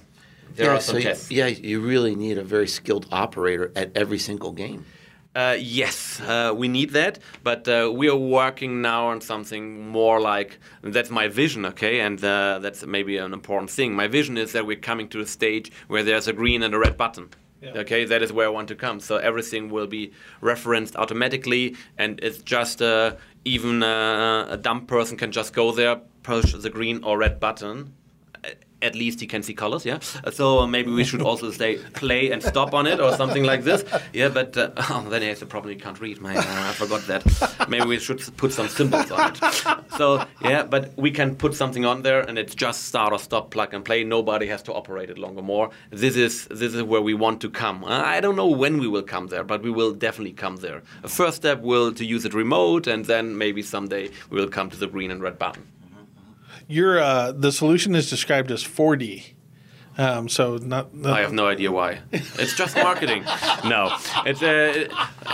there 0.57 0.71
are 0.71 0.81
some 0.81 1.01
so 1.01 1.09
you, 1.09 1.15
yeah, 1.31 1.47
you 1.47 1.81
really 1.81 2.15
need 2.15 2.39
a 2.39 2.45
very 2.45 2.69
skilled 2.69 3.07
operator 3.11 3.73
at 3.77 3.91
every 3.97 4.19
single 4.19 4.53
game. 4.53 4.85
Uh, 5.35 5.57
yes, 5.59 6.21
uh, 6.21 6.53
we 6.55 6.69
need 6.69 6.91
that, 6.91 7.19
but 7.43 7.67
uh, 7.67 7.91
we 7.93 8.09
are 8.09 8.17
working 8.17 8.81
now 8.81 9.07
on 9.07 9.21
something 9.21 9.89
more 9.89 10.21
like 10.21 10.61
that's 10.83 11.11
my 11.11 11.27
vision, 11.27 11.67
okay, 11.67 12.01
and 12.01 12.25
uh, 12.25 12.61
that's 12.61 12.87
maybe 12.87 13.17
an 13.17 13.33
important 13.33 13.69
thing. 13.69 13.93
My 13.95 14.07
vision 14.07 14.39
is 14.39 14.53
that 14.53 14.65
we're 14.65 14.77
coming 14.77 15.09
to 15.09 15.21
a 15.21 15.27
stage 15.27 15.73
where 15.89 16.05
there's 16.05 16.29
a 16.29 16.33
green 16.33 16.63
and 16.63 16.73
a 16.73 16.79
red 16.79 16.97
button. 16.97 17.31
Okay, 17.65 18.05
that 18.05 18.23
is 18.23 18.31
where 18.31 18.47
I 18.47 18.51
want 18.51 18.69
to 18.69 18.75
come. 18.75 19.01
So 19.01 19.17
everything 19.17 19.71
will 19.71 19.87
be 19.87 20.13
referenced 20.43 20.97
automatically, 20.97 21.77
and 21.97 22.21
it's 22.23 22.39
just 22.39 22.83
uh, 22.83 23.17
even 23.45 23.83
uh, 23.83 24.47
a 24.51 24.59
dumb 24.59 24.85
person 24.87 25.17
can 25.17 25.33
just 25.33 25.55
go 25.55 25.73
there, 25.73 25.97
push 26.23 26.53
the 26.53 26.69
green 26.69 27.03
or 27.03 27.17
red 27.17 27.41
button, 27.41 27.95
at 28.85 28.95
least 28.95 29.21
he 29.21 29.27
can 29.27 29.43
see 29.43 29.55
colors, 29.55 29.85
yeah. 29.85 29.99
So 30.33 30.67
maybe 30.67 30.91
we 30.91 31.05
should 31.05 31.23
also 31.23 31.51
say 31.51 31.79
play 31.95 32.31
and 32.31 32.43
stop 32.43 32.75
on 32.75 32.87
it 32.87 33.01
or 33.01 33.17
something 33.17 33.45
like 33.45 33.65
this. 33.65 33.85
Yeah, 34.13 34.29
but 34.29 34.57
uh, 34.57 34.71
oh, 34.77 35.07
then 35.09 35.23
he 35.23 35.29
has 35.29 35.41
the 35.41 35.47
problem 35.47 35.75
he 35.75 35.81
can't 35.81 36.01
read. 36.01 36.21
Man, 36.21 36.37
I 36.37 36.73
forgot 36.73 37.07
that. 37.07 37.69
Maybe 37.69 37.87
we 37.87 37.99
should 37.99 38.23
put 38.37 38.53
some 38.53 38.69
symbols 38.69 39.11
on 39.11 39.33
it. 39.33 39.39
So 39.97 40.25
yeah, 40.43 40.63
but 40.65 40.97
we 40.97 41.11
can 41.11 41.37
put 41.37 41.55
something 41.55 41.85
on 41.85 42.03
there 42.03 42.21
and 42.21 42.39
it's 42.39 42.55
just 42.55 42.85
start 42.85 43.13
or 43.13 43.19
stop, 43.19 43.51
plug 43.51 43.75
and 43.75 43.85
play. 43.85 44.05
Nobody 44.05 44.47
has 44.47 44.63
to 44.65 44.73
operate 44.73 45.11
it 45.11 45.19
longer 45.19 45.43
more. 45.43 45.71
This 45.91 46.17
is 46.17 46.47
this 46.49 46.75
is 46.75 46.83
where 46.83 47.03
we 47.03 47.15
want 47.15 47.41
to 47.41 47.51
come. 47.51 47.85
I 47.87 48.21
don't 48.21 48.37
know 48.37 48.49
when 48.49 48.79
we 48.79 48.89
will 48.89 49.03
come 49.03 49.29
there, 49.29 49.45
but 49.45 49.63
we 49.63 49.71
will 49.71 49.93
definitely 49.93 50.33
come 50.33 50.57
there. 50.57 50.83
A 51.03 51.09
first 51.09 51.37
step 51.37 51.61
will 51.61 51.93
to 51.93 52.05
use 52.05 52.25
it 52.25 52.35
remote, 52.35 52.87
and 52.87 53.05
then 53.05 53.39
maybe 53.39 53.63
someday 53.63 54.11
we 54.31 54.41
will 54.41 54.49
come 54.49 54.71
to 54.71 54.77
the 54.77 54.87
green 54.87 55.11
and 55.11 55.23
red 55.23 55.39
button. 55.39 55.74
Your 56.69 56.99
uh, 56.99 57.33
the 57.33 57.53
solution 57.53 57.95
is 57.95 58.09
described 58.09 58.51
as 58.51 58.63
4D. 58.65 59.35
Um, 59.97 60.29
so 60.29 60.57
not, 60.57 60.93
not 60.93 61.17
I 61.17 61.21
have 61.21 61.33
no 61.33 61.47
idea 61.47 61.71
why. 61.71 62.01
It's 62.11 62.57
just 62.57 62.75
marketing. 62.77 63.23
no, 63.65 63.97
it's 64.27 64.43
uh, 64.43 64.89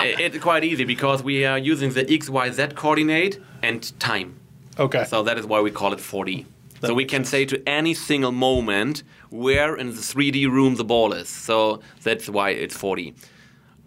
it, 0.05 0.21
it's 0.21 0.39
quite 0.39 0.65
easy 0.65 0.85
because 0.85 1.23
we 1.23 1.47
are 1.47 1.57
using 1.59 1.93
the 1.93 2.11
x, 2.13 2.29
y, 2.29 2.51
z 2.51 2.67
coordinate 2.75 3.41
and 3.63 3.99
time. 3.99 4.39
okay. 4.79 5.05
So 5.05 5.23
that 5.23 5.39
is 5.39 5.47
why 5.47 5.61
we 5.61 5.71
call 5.71 5.93
it 5.93 5.99
4D. 5.99 6.45
So 6.83 6.95
we 6.95 7.05
can 7.05 7.25
say 7.25 7.45
to 7.45 7.63
any 7.69 7.93
single 7.93 8.33
moment 8.33 9.03
where 9.31 9.77
in 9.77 9.89
the 9.89 9.93
3D 9.95 10.51
room 10.51 10.77
the 10.77 10.85
ball 10.85 11.13
is. 11.13 11.29
So 11.29 11.81
that's 12.03 12.29
why 12.29 12.51
it's 12.51 12.77
4D. 12.77 13.15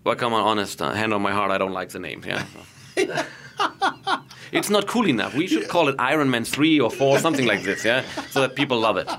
But 0.04 0.18
come 0.18 0.34
on, 0.34 0.44
honest, 0.44 0.82
uh, 0.82 0.92
hand 0.92 1.14
on 1.14 1.22
my 1.22 1.32
heart, 1.32 1.50
I 1.50 1.58
don't 1.58 1.74
like 1.74 1.90
the 1.90 2.00
name. 2.00 2.24
Yeah. 2.26 2.46
it's 4.54 4.70
not 4.70 4.88
cool 4.88 5.08
enough. 5.08 5.34
We 5.36 5.48
should 5.48 5.68
call 5.68 5.88
it 5.90 5.96
Iron 6.00 6.30
Man 6.30 6.46
3 6.46 6.80
or 6.80 6.90
4, 6.92 7.20
something 7.20 7.46
like 7.46 7.64
this, 7.64 7.84
yeah? 7.84 8.04
So 8.30 8.42
that 8.42 8.56
people 8.56 8.80
love 8.80 8.98
it. 8.98 9.10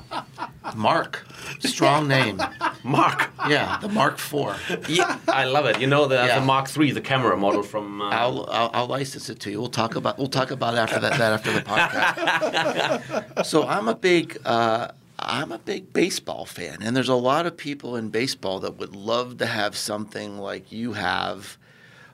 Mark, 0.75 1.25
strong 1.61 2.09
name. 2.09 2.41
Mark. 2.83 3.31
Yeah, 3.49 3.79
the 3.81 3.89
Mark 3.89 4.19
4. 4.19 4.57
Yeah, 4.89 5.19
I 5.29 5.45
love 5.45 5.67
it. 5.67 5.81
You 5.81 5.87
know 5.87 6.07
the, 6.07 6.17
Yeah. 6.17 6.39
the 6.41 6.45
Mark 6.47 6.69
3, 6.69 6.91
the 6.93 7.01
camera 7.01 7.37
model 7.37 7.63
from. 7.63 8.01
Uh, 8.01 8.09
I'll, 8.11 8.47
I'll 8.51 8.71
I'll 8.75 8.87
license 8.87 9.29
it 9.29 9.41
to 9.41 9.51
you. 9.51 9.61
We'll 9.61 9.69
talk 9.71 9.95
about 9.97 10.19
we'll 10.19 10.29
talk 10.29 10.51
about 10.51 10.75
after 10.77 10.99
that, 11.01 11.19
that 11.19 11.33
after 11.33 11.53
the 11.53 11.61
podcast. 11.61 13.45
so 13.47 13.67
I'm 13.67 13.89
a 13.89 13.95
big 13.95 14.39
uh, 14.45 14.89
I'm 15.19 15.53
a 15.53 15.59
big 15.59 15.93
baseball 15.93 16.45
fan, 16.47 16.79
and 16.81 16.97
there's 16.97 17.09
a 17.09 17.15
lot 17.15 17.47
of 17.47 17.57
people 17.57 17.97
in 17.97 18.09
baseball 18.09 18.61
that 18.61 18.79
would 18.79 18.97
love 18.97 19.39
to 19.39 19.47
have 19.47 19.77
something 19.77 20.39
like 20.39 20.73
you 20.73 20.95
have 20.95 21.57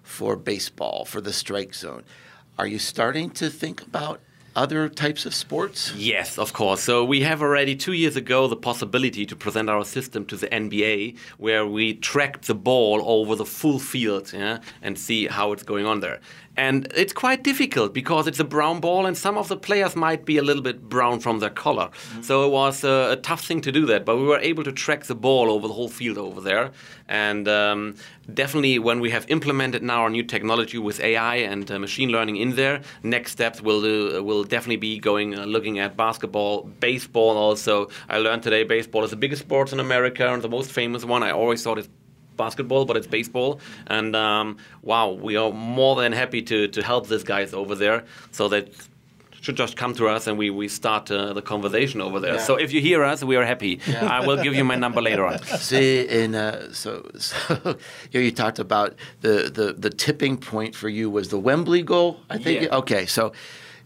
for 0.03 0.37
baseball 0.37 1.05
for 1.05 1.21
the 1.21 1.33
strike 1.33 1.75
zone. 1.75 2.03
Are 2.59 2.67
you 2.67 2.79
starting 2.79 3.31
to 3.31 3.49
think 3.49 3.83
about 3.83 4.21
other 4.57 4.89
types 4.89 5.25
of 5.27 5.35
sports? 5.35 5.93
Yes, 5.95 6.39
of 6.39 6.53
course. 6.53 6.83
So 6.83 7.05
we 7.05 7.23
have 7.23 7.41
already 7.41 7.77
two 7.77 7.93
years 7.93 8.17
ago 8.17 8.49
the 8.49 8.57
possibility 8.57 9.25
to 9.27 9.37
present 9.37 9.71
our 9.71 9.85
system 9.85 10.25
to 10.27 10.37
the 10.37 10.49
NBA, 10.49 11.17
where 11.39 11.65
we 11.67 11.95
track 11.95 12.43
the 12.43 12.55
ball 12.55 13.03
over 13.05 13.37
the 13.37 13.47
full 13.47 13.79
field, 13.79 14.33
yeah, 14.33 14.59
and 14.83 14.99
see 14.99 15.27
how 15.27 15.53
it's 15.53 15.63
going 15.63 15.87
on 15.87 16.01
there. 16.01 16.21
And 16.61 16.93
it's 16.95 17.15
quite 17.15 17.43
difficult 17.43 17.95
because 17.95 18.27
it's 18.27 18.39
a 18.39 18.45
brown 18.45 18.81
ball, 18.81 19.07
and 19.07 19.17
some 19.17 19.39
of 19.39 19.49
the 19.49 19.57
players 19.57 19.97
might 19.97 20.27
be 20.27 20.37
a 20.37 20.43
little 20.43 20.63
bit 20.63 20.91
brown 20.91 21.19
from 21.19 21.39
their 21.39 21.49
color. 21.49 21.89
So 22.21 22.45
it 22.45 22.51
was 22.51 22.85
a, 22.85 23.13
a 23.13 23.17
tough 23.17 23.47
thing 23.47 23.63
to 23.63 23.73
do 23.73 23.87
that, 23.87 24.05
but 24.05 24.19
we 24.19 24.25
were 24.25 24.39
able 24.41 24.65
to 24.65 24.73
track 24.73 25.05
the 25.05 25.15
ball 25.15 25.51
over 25.51 25.67
the 25.67 25.73
whole 25.73 25.89
field 25.89 26.19
over 26.19 26.39
there. 26.43 26.73
And 27.09 27.49
um, 27.49 27.95
definitely, 28.35 28.79
when 28.79 29.01
we 29.01 29.09
have 29.09 29.25
implemented 29.31 29.83
now 29.83 30.03
our 30.03 30.11
new 30.11 30.23
technology 30.23 30.77
with 30.77 31.01
AI 31.01 31.37
and 31.37 31.71
uh, 31.71 31.79
machine 31.79 32.11
learning 32.11 32.37
in 32.37 32.57
there, 32.57 32.83
next 33.03 33.33
steps 33.33 33.63
will 33.63 33.83
uh, 33.83 34.23
will 34.23 34.45
definitely 34.45 34.77
be 34.77 34.99
going 34.99 35.39
uh, 35.39 35.47
looking 35.47 35.79
at 35.79 35.97
basketball, 35.97 36.65
baseball. 36.79 37.39
Also, 37.39 37.89
I 38.11 38.19
learned 38.19 38.43
today 38.43 38.65
baseball 38.65 39.03
is 39.03 39.11
the 39.11 39.17
biggest 39.17 39.43
sport 39.43 39.73
in 39.73 39.81
America 39.81 40.31
and 40.31 40.43
the 40.43 40.51
most 40.51 40.71
famous 40.71 41.07
one. 41.07 41.23
I 41.23 41.31
always 41.31 41.63
thought 41.63 41.79
it's 41.79 41.89
basketball, 42.45 42.85
but 42.89 42.97
it's 42.97 43.11
baseball. 43.19 43.61
And 43.87 44.11
um, 44.17 44.47
wow, 44.83 45.07
we 45.27 45.37
are 45.37 45.53
more 45.53 45.95
than 46.01 46.13
happy 46.23 46.43
to, 46.51 46.59
to 46.77 46.81
help 46.83 47.09
these 47.13 47.27
guys 47.35 47.53
over 47.63 47.75
there. 47.75 47.99
So 48.33 48.49
that 48.49 48.65
should 49.41 49.57
just 49.57 49.77
come 49.77 49.95
to 49.95 50.07
us 50.07 50.27
and 50.27 50.37
we, 50.39 50.51
we 50.51 50.69
start 50.69 51.11
uh, 51.11 51.33
the 51.33 51.43
conversation 51.43 52.01
over 52.01 52.21
there. 52.21 52.35
Yeah. 52.35 52.49
So 52.49 52.57
if 52.57 52.73
you 52.73 52.81
hear 52.81 53.03
us, 53.03 53.25
we 53.25 53.37
are 53.37 53.45
happy. 53.45 53.81
I 54.01 54.27
will 54.27 54.41
give 54.43 54.55
you 54.55 54.65
my 54.65 54.77
number 54.77 55.01
later 55.01 55.25
on. 55.25 55.39
See, 55.71 56.07
and 56.09 56.35
uh, 56.35 56.73
so, 56.73 57.11
so 57.17 57.79
you 58.13 58.31
talked 58.33 58.59
about 58.59 58.95
the, 59.23 59.51
the, 59.59 59.73
the 59.73 59.91
tipping 59.91 60.37
point 60.37 60.75
for 60.75 60.89
you 60.89 61.11
was 61.11 61.29
the 61.29 61.39
Wembley 61.39 61.83
goal. 61.83 62.21
I 62.29 62.39
think. 62.39 62.63
Yeah. 62.63 62.79
Okay, 62.81 63.07
so 63.07 63.33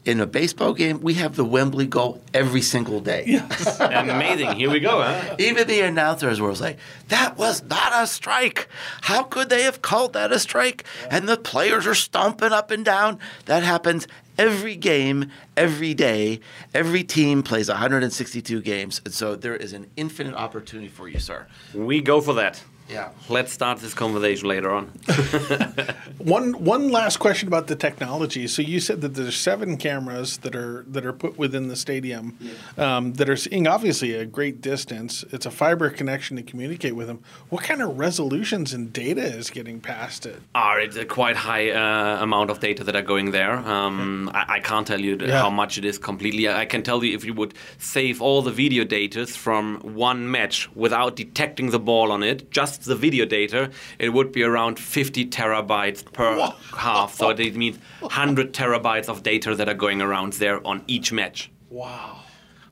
in 0.04 0.20
a 0.20 0.26
baseball 0.26 0.74
game, 0.74 1.00
we 1.00 1.14
have 1.14 1.36
the 1.36 1.44
Wembley 1.44 1.86
goal 1.86 2.20
every 2.32 2.60
single 2.60 3.00
day. 3.00 3.24
Yes. 3.26 3.80
Amazing. 3.80 4.52
Here 4.56 4.70
we 4.70 4.80
go. 4.80 5.00
Huh? 5.02 5.36
Even 5.38 5.66
the 5.66 5.80
announcers 5.80 6.40
were 6.40 6.52
like, 6.54 6.78
"That 7.08 7.38
was 7.38 7.62
not 7.62 7.92
a 7.94 8.06
strike. 8.06 8.68
How 9.02 9.22
could 9.22 9.48
they 9.48 9.62
have 9.62 9.82
called 9.82 10.12
that 10.12 10.32
a 10.32 10.38
strike?" 10.38 10.84
And 11.10 11.28
the 11.28 11.36
players 11.36 11.86
are 11.86 11.94
stomping 11.94 12.52
up 12.52 12.70
and 12.70 12.84
down. 12.84 13.18
That 13.46 13.62
happens 13.62 14.06
every 14.38 14.76
game, 14.76 15.30
every 15.56 15.94
day. 15.94 16.40
Every 16.74 17.04
team 17.04 17.42
plays 17.42 17.68
162 17.68 18.60
games, 18.60 19.00
and 19.04 19.14
so 19.14 19.36
there 19.36 19.56
is 19.56 19.72
an 19.72 19.90
infinite 19.96 20.34
opportunity 20.34 20.88
for 20.88 21.08
you, 21.08 21.18
sir. 21.18 21.46
We 21.74 22.00
go 22.00 22.20
for 22.20 22.34
that. 22.34 22.62
Yeah. 22.88 23.08
Let's 23.30 23.50
start 23.52 23.78
this 23.78 23.94
conversation 23.94 24.46
later 24.48 24.70
on. 24.70 24.92
One 26.18 26.64
one 26.64 26.90
last 26.90 27.18
question 27.18 27.48
about 27.48 27.66
the 27.66 27.76
technology. 27.76 28.46
So 28.46 28.62
you 28.62 28.80
said 28.80 29.00
that 29.02 29.14
there's 29.14 29.36
seven 29.36 29.76
cameras 29.76 30.38
that 30.38 30.54
are 30.56 30.84
that 30.88 31.04
are 31.04 31.12
put 31.12 31.36
within 31.38 31.68
the 31.68 31.76
stadium 31.76 32.38
um, 32.78 33.14
that 33.14 33.28
are 33.28 33.36
seeing 33.36 33.66
obviously 33.66 34.14
a 34.14 34.24
great 34.24 34.60
distance. 34.62 35.24
It's 35.32 35.44
a 35.44 35.50
fiber 35.50 35.90
connection 35.90 36.36
to 36.36 36.42
communicate 36.42 36.94
with 36.96 37.08
them. 37.08 37.20
What 37.50 37.62
kind 37.64 37.82
of 37.82 37.98
resolutions 37.98 38.72
and 38.72 38.92
data 38.92 39.22
is 39.22 39.50
getting 39.50 39.80
past 39.80 40.24
it? 40.26 40.40
are 40.54 40.80
it's 40.80 40.96
a 40.96 41.04
quite 41.04 41.36
high 41.36 41.70
uh, 41.70 42.22
amount 42.22 42.50
of 42.50 42.60
data 42.60 42.84
that 42.84 42.96
are 42.96 43.02
going 43.02 43.32
there. 43.32 43.56
Um, 43.58 44.30
I, 44.32 44.44
I 44.56 44.60
can't 44.60 44.86
tell 44.86 45.00
you 45.00 45.18
Yeah. 45.20 45.40
how 45.42 45.50
much 45.50 45.76
it 45.78 45.84
is 45.84 45.98
completely. 45.98 46.48
I 46.48 46.64
can 46.64 46.82
tell 46.82 47.02
you 47.04 47.14
if 47.14 47.24
you 47.24 47.34
would 47.34 47.54
save 47.78 48.22
all 48.22 48.40
the 48.42 48.52
video 48.52 48.84
data 48.84 49.26
from 49.26 49.80
one 49.94 50.30
match 50.30 50.70
without 50.74 51.16
detecting 51.16 51.70
the 51.70 51.78
ball 51.80 52.10
on 52.12 52.22
it, 52.22 52.50
just 52.50 52.73
the 52.78 52.96
video 52.96 53.24
data, 53.24 53.70
it 53.98 54.10
would 54.10 54.32
be 54.32 54.42
around 54.42 54.78
50 54.78 55.26
terabytes 55.26 56.04
per 56.12 56.52
half. 56.76 57.14
So 57.14 57.30
it 57.30 57.56
means 57.56 57.78
100 58.00 58.52
terabytes 58.52 59.08
of 59.08 59.22
data 59.22 59.54
that 59.54 59.68
are 59.68 59.74
going 59.74 60.02
around 60.02 60.34
there 60.34 60.64
on 60.66 60.82
each 60.86 61.12
match. 61.12 61.50
Wow. 61.70 62.20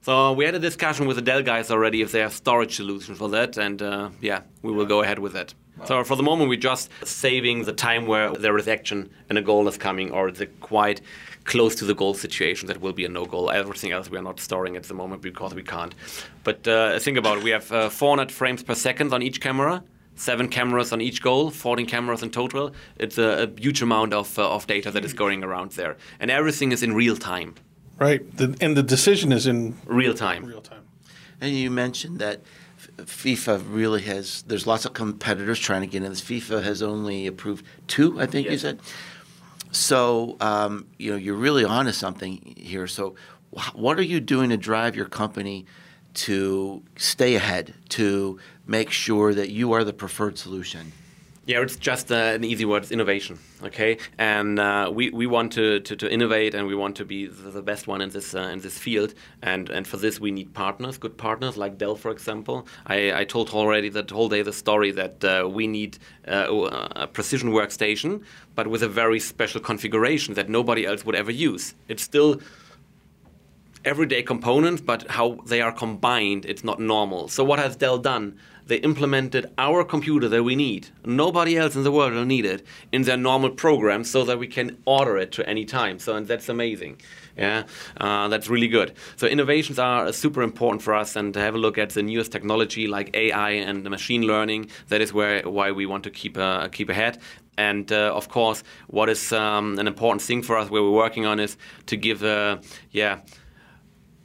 So 0.02 0.32
we 0.32 0.44
had 0.44 0.54
a 0.56 0.58
discussion 0.58 1.06
with 1.06 1.16
the 1.16 1.22
Dell 1.22 1.42
guys 1.42 1.70
already 1.70 2.02
if 2.02 2.10
they 2.10 2.18
have 2.20 2.32
storage 2.32 2.74
solutions 2.74 3.18
for 3.18 3.28
that, 3.30 3.56
and 3.56 3.80
uh, 3.80 4.10
yeah, 4.20 4.40
we 4.62 4.72
will 4.72 4.86
go 4.86 5.02
ahead 5.02 5.20
with 5.20 5.32
that. 5.34 5.54
So 5.84 6.04
for 6.04 6.16
the 6.16 6.22
moment, 6.22 6.48
we're 6.48 6.58
just 6.58 6.90
saving 7.04 7.64
the 7.64 7.72
time 7.72 8.06
where 8.06 8.30
there 8.30 8.56
is 8.58 8.68
action 8.68 9.10
and 9.28 9.38
a 9.38 9.42
goal 9.42 9.66
is 9.68 9.76
coming, 9.78 10.10
or 10.10 10.30
the 10.30 10.46
quite 10.46 11.00
close 11.44 11.74
to 11.76 11.84
the 11.84 11.94
goal 11.94 12.14
situation 12.14 12.68
that 12.68 12.80
will 12.80 12.92
be 12.92 13.04
a 13.04 13.08
no 13.08 13.24
goal. 13.26 13.50
Everything 13.50 13.92
else 13.92 14.10
we 14.10 14.18
are 14.18 14.22
not 14.22 14.38
storing 14.38 14.76
at 14.76 14.84
the 14.84 14.94
moment 14.94 15.22
because 15.22 15.54
we 15.54 15.62
can't. 15.62 15.94
But 16.44 16.66
uh, 16.68 16.98
think 16.98 17.16
about 17.16 17.38
it: 17.38 17.44
we 17.44 17.50
have 17.50 17.70
uh, 17.72 17.88
400 17.88 18.30
frames 18.30 18.62
per 18.62 18.74
second 18.74 19.12
on 19.12 19.22
each 19.22 19.40
camera. 19.40 19.82
Seven 20.14 20.48
cameras 20.48 20.92
on 20.92 21.00
each 21.00 21.22
goal, 21.22 21.50
14 21.50 21.86
cameras 21.86 22.22
in 22.22 22.30
total. 22.30 22.72
It's 22.96 23.18
a, 23.18 23.48
a 23.48 23.60
huge 23.60 23.82
amount 23.82 24.12
of, 24.12 24.38
uh, 24.38 24.54
of 24.54 24.66
data 24.66 24.90
that 24.90 25.04
is 25.04 25.12
going 25.14 25.42
around 25.42 25.72
there. 25.72 25.96
And 26.20 26.30
everything 26.30 26.70
is 26.72 26.82
in 26.82 26.94
real 26.94 27.16
time. 27.16 27.54
Right. 27.98 28.20
The, 28.36 28.56
and 28.60 28.76
the 28.76 28.82
decision 28.82 29.32
is 29.32 29.46
in 29.46 29.76
Real 29.86 30.14
time. 30.14 30.44
real 30.44 30.60
time. 30.60 30.82
And 31.40 31.54
you 31.56 31.70
mentioned 31.70 32.18
that 32.18 32.42
FIFA 32.98 33.62
really 33.68 34.02
has. 34.02 34.42
There's 34.46 34.66
lots 34.66 34.84
of 34.84 34.92
competitors 34.92 35.58
trying 35.58 35.80
to 35.82 35.86
get 35.86 36.02
in 36.02 36.10
this. 36.10 36.20
FIFA 36.20 36.62
has 36.62 36.82
only 36.82 37.26
approved 37.26 37.64
two, 37.86 38.20
I 38.20 38.26
think 38.26 38.46
you 38.46 38.52
Yes. 38.52 38.60
said. 38.62 38.80
So 39.70 40.36
um, 40.40 40.86
you 40.98 41.10
know 41.10 41.16
you're 41.16 41.34
really 41.36 41.64
onto 41.64 41.92
something 41.92 42.54
here. 42.56 42.86
So 42.86 43.14
what 43.74 43.98
are 43.98 44.02
you 44.02 44.20
doing 44.20 44.50
to 44.50 44.56
drive 44.56 44.94
your 44.96 45.06
company 45.06 45.64
to 46.14 46.82
stay 46.96 47.34
ahead, 47.36 47.72
to 47.90 48.38
make 48.66 48.90
sure 48.90 49.34
that 49.34 49.50
you 49.50 49.72
are 49.72 49.84
the 49.84 49.92
preferred 49.92 50.38
solution? 50.38 50.92
Yeah, 51.44 51.60
it's 51.60 51.74
just 51.74 52.12
uh, 52.12 52.14
an 52.14 52.44
easy 52.44 52.64
word. 52.64 52.84
It's 52.84 52.92
innovation, 52.92 53.36
okay? 53.64 53.98
And 54.16 54.60
uh, 54.60 54.92
we, 54.94 55.10
we 55.10 55.26
want 55.26 55.50
to, 55.54 55.80
to, 55.80 55.96
to 55.96 56.08
innovate, 56.08 56.54
and 56.54 56.68
we 56.68 56.76
want 56.76 56.94
to 56.96 57.04
be 57.04 57.26
the, 57.26 57.60
best 57.60 57.88
one 57.88 58.00
in 58.00 58.10
this 58.10 58.32
uh, 58.32 58.42
in 58.42 58.60
this 58.60 58.78
field. 58.78 59.14
And 59.42 59.68
and 59.68 59.84
for 59.84 59.96
this, 59.96 60.20
we 60.20 60.30
need 60.30 60.54
partners, 60.54 60.98
good 60.98 61.18
partners 61.18 61.56
like 61.56 61.78
Dell, 61.78 61.96
for 61.96 62.12
example. 62.12 62.68
I, 62.86 63.12
I 63.12 63.24
told 63.24 63.50
already 63.50 63.88
that 63.88 64.08
whole 64.08 64.28
day 64.28 64.42
the 64.42 64.52
story 64.52 64.92
that 64.92 65.24
uh, 65.24 65.48
we 65.48 65.66
need 65.66 65.98
uh, 66.28 66.88
a 66.94 67.08
precision 67.08 67.50
workstation, 67.50 68.22
but 68.54 68.68
with 68.68 68.84
a 68.84 68.88
very 68.88 69.18
special 69.18 69.60
configuration 69.60 70.34
that 70.34 70.48
nobody 70.48 70.86
else 70.86 71.04
would 71.04 71.16
ever 71.16 71.32
use. 71.32 71.74
It's 71.88 72.04
still 72.04 72.40
everyday 73.84 74.22
components, 74.22 74.80
but 74.80 75.10
how 75.10 75.38
they 75.46 75.60
are 75.60 75.72
combined, 75.72 76.44
it's 76.44 76.62
not 76.62 76.78
normal. 76.78 77.28
So 77.28 77.42
what 77.42 77.58
has 77.58 77.74
Dell 77.76 77.98
done? 77.98 78.38
They 78.66 78.76
implemented 78.76 79.50
our 79.58 79.84
computer 79.84 80.28
that 80.28 80.42
we 80.42 80.56
need. 80.56 80.88
Nobody 81.04 81.56
else 81.56 81.76
in 81.76 81.82
the 81.82 81.92
world 81.92 82.12
will 82.12 82.24
need 82.24 82.44
it 82.44 82.66
in 82.92 83.02
their 83.02 83.16
normal 83.16 83.50
program, 83.50 84.04
so 84.04 84.24
that 84.24 84.38
we 84.38 84.46
can 84.46 84.78
order 84.84 85.16
it 85.18 85.32
to 85.32 85.48
any 85.48 85.64
time. 85.64 85.98
So 85.98 86.14
and 86.16 86.26
that's 86.26 86.48
amazing. 86.48 87.00
Yeah, 87.36 87.64
uh, 87.98 88.28
that's 88.28 88.48
really 88.48 88.68
good. 88.68 88.92
So 89.16 89.26
innovations 89.26 89.78
are 89.78 90.06
uh, 90.06 90.12
super 90.12 90.42
important 90.42 90.82
for 90.82 90.94
us, 90.94 91.16
and 91.16 91.32
to 91.34 91.40
have 91.40 91.54
a 91.54 91.58
look 91.58 91.78
at 91.78 91.90
the 91.90 92.02
newest 92.02 92.30
technology 92.30 92.86
like 92.86 93.14
AI 93.14 93.50
and 93.50 93.88
machine 93.88 94.22
learning. 94.22 94.70
That 94.88 95.00
is 95.00 95.12
where 95.12 95.42
why 95.42 95.72
we 95.72 95.86
want 95.86 96.04
to 96.04 96.10
keep 96.10 96.36
uh, 96.36 96.68
keep 96.68 96.88
ahead. 96.88 97.18
And 97.58 97.92
uh, 97.92 98.14
of 98.14 98.28
course, 98.28 98.62
what 98.86 99.08
is 99.08 99.32
um, 99.32 99.78
an 99.78 99.86
important 99.86 100.22
thing 100.22 100.42
for 100.42 100.56
us, 100.56 100.70
where 100.70 100.82
we're 100.82 100.90
working 100.90 101.26
on, 101.26 101.38
is 101.38 101.56
to 101.86 101.96
give, 101.96 102.24
uh, 102.24 102.58
yeah, 102.90 103.20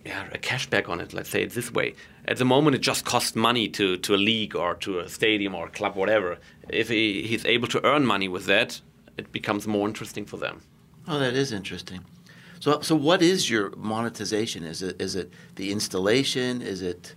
yeah, 0.07 0.27
a 0.31 0.37
cashback 0.37 0.87
on 0.87 1.01
it. 1.01 1.13
Let's 1.13 1.29
say 1.29 1.43
it 1.43 1.51
this 1.51 1.71
way. 1.71 1.93
At 2.25 2.37
the 2.37 2.45
moment, 2.45 2.75
it 2.75 2.79
just 2.79 3.03
costs 3.03 3.35
money 3.35 3.67
to, 3.69 3.97
to 3.97 4.15
a 4.15 4.17
league 4.17 4.55
or 4.55 4.75
to 4.75 4.99
a 4.99 5.09
stadium 5.09 5.53
or 5.53 5.67
a 5.67 5.69
club, 5.69 5.95
whatever. 5.95 6.37
If 6.69 6.89
he, 6.89 7.23
he's 7.23 7.45
able 7.45 7.67
to 7.69 7.85
earn 7.85 8.05
money 8.05 8.29
with 8.29 8.45
that, 8.45 8.81
it 9.17 9.31
becomes 9.31 9.67
more 9.67 9.87
interesting 9.87 10.25
for 10.25 10.37
them. 10.37 10.61
Oh, 11.07 11.19
that 11.19 11.33
is 11.33 11.51
interesting. 11.51 12.05
So, 12.59 12.81
so 12.81 12.95
what 12.95 13.21
is 13.21 13.49
your 13.49 13.71
monetization? 13.75 14.63
Is 14.63 14.81
it 14.81 14.99
is 15.01 15.15
it 15.15 15.31
the 15.55 15.71
installation? 15.71 16.61
Is 16.61 16.81
it 16.81 17.13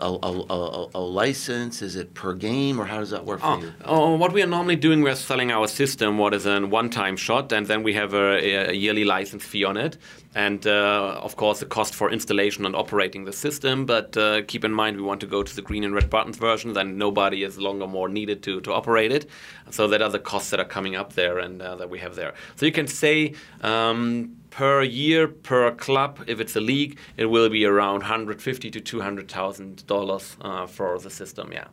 a, 0.00 0.30
a, 0.50 0.88
a, 0.94 1.00
license? 1.00 1.82
Is 1.82 1.96
it 1.96 2.14
per 2.14 2.34
game, 2.34 2.80
or 2.80 2.86
how 2.86 2.98
does 3.00 3.10
that 3.10 3.24
work 3.24 3.40
for 3.40 3.46
Oh, 3.46 3.60
you? 3.60 3.72
oh, 3.84 4.16
what 4.16 4.32
we 4.32 4.42
are 4.42 4.46
normally 4.46 4.76
doing, 4.76 5.02
we're 5.02 5.14
selling 5.14 5.50
our 5.50 5.66
system, 5.68 6.18
what 6.18 6.34
is 6.34 6.46
a 6.46 6.60
one-time 6.60 7.16
shot, 7.16 7.52
and 7.52 7.66
then 7.66 7.82
we 7.82 7.94
have 7.94 8.14
a, 8.14 8.70
a 8.70 8.72
yearly 8.72 9.04
license 9.04 9.44
fee 9.44 9.64
on 9.64 9.76
it, 9.76 9.98
and 10.34 10.66
uh, 10.66 11.20
of 11.22 11.36
course 11.36 11.60
the 11.60 11.66
cost 11.66 11.94
for 11.94 12.10
installation 12.10 12.66
and 12.66 12.74
operating 12.74 13.24
the 13.24 13.32
system. 13.32 13.86
But 13.86 14.16
uh, 14.16 14.42
keep 14.46 14.64
in 14.64 14.72
mind, 14.72 14.96
we 14.96 15.02
want 15.02 15.20
to 15.20 15.26
go 15.26 15.42
to 15.42 15.56
the 15.56 15.62
green 15.62 15.84
and 15.84 15.94
red 15.94 16.10
buttons 16.10 16.36
version, 16.38 16.72
then 16.72 16.98
nobody 16.98 17.44
is 17.44 17.58
longer 17.58 17.86
more 17.86 18.08
needed 18.08 18.42
to, 18.44 18.60
to 18.62 18.72
operate 18.72 19.12
it. 19.12 19.28
So 19.70 19.86
that 19.88 20.02
are 20.02 20.10
the 20.10 20.18
costs 20.18 20.50
that 20.50 20.60
are 20.60 20.64
coming 20.64 20.96
up 20.96 21.12
there 21.12 21.38
and 21.38 21.60
uh, 21.62 21.76
that 21.76 21.90
we 21.90 21.98
have 22.00 22.16
there. 22.16 22.34
So 22.56 22.66
you 22.66 22.72
can 22.72 22.86
say. 22.86 23.34
Um, 23.62 24.36
Per 24.50 24.82
year, 24.82 25.28
per 25.28 25.70
club, 25.72 26.18
if 26.26 26.40
it's 26.40 26.56
a 26.56 26.60
league, 26.60 26.98
it 27.16 27.26
will 27.26 27.48
be 27.48 27.64
around 27.64 28.00
150 28.00 28.70
to 28.70 28.80
200 28.80 29.30
thousand 29.30 29.86
dollars 29.86 30.36
uh, 30.40 30.66
for 30.66 30.98
the 30.98 31.10
system. 31.10 31.52
Yeah, 31.52 31.68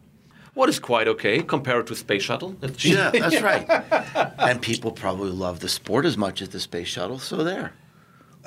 what 0.53 0.69
is 0.69 0.79
quite 0.79 1.07
okay 1.07 1.41
compared 1.41 1.87
to 1.87 1.95
space 1.95 2.23
shuttle. 2.23 2.55
Yeah, 2.79 3.09
that's 3.11 3.41
right. 3.41 3.67
and 4.39 4.61
people 4.61 4.91
probably 4.91 5.31
love 5.31 5.59
the 5.59 5.69
sport 5.69 6.05
as 6.05 6.17
much 6.17 6.41
as 6.41 6.49
the 6.49 6.59
space 6.59 6.87
shuttle. 6.87 7.19
So 7.19 7.43
there, 7.43 7.73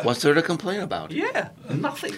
what's 0.02 0.22
there 0.22 0.34
to 0.34 0.42
complain 0.42 0.80
about? 0.80 1.10
Yeah, 1.10 1.48
nothing. 1.68 2.14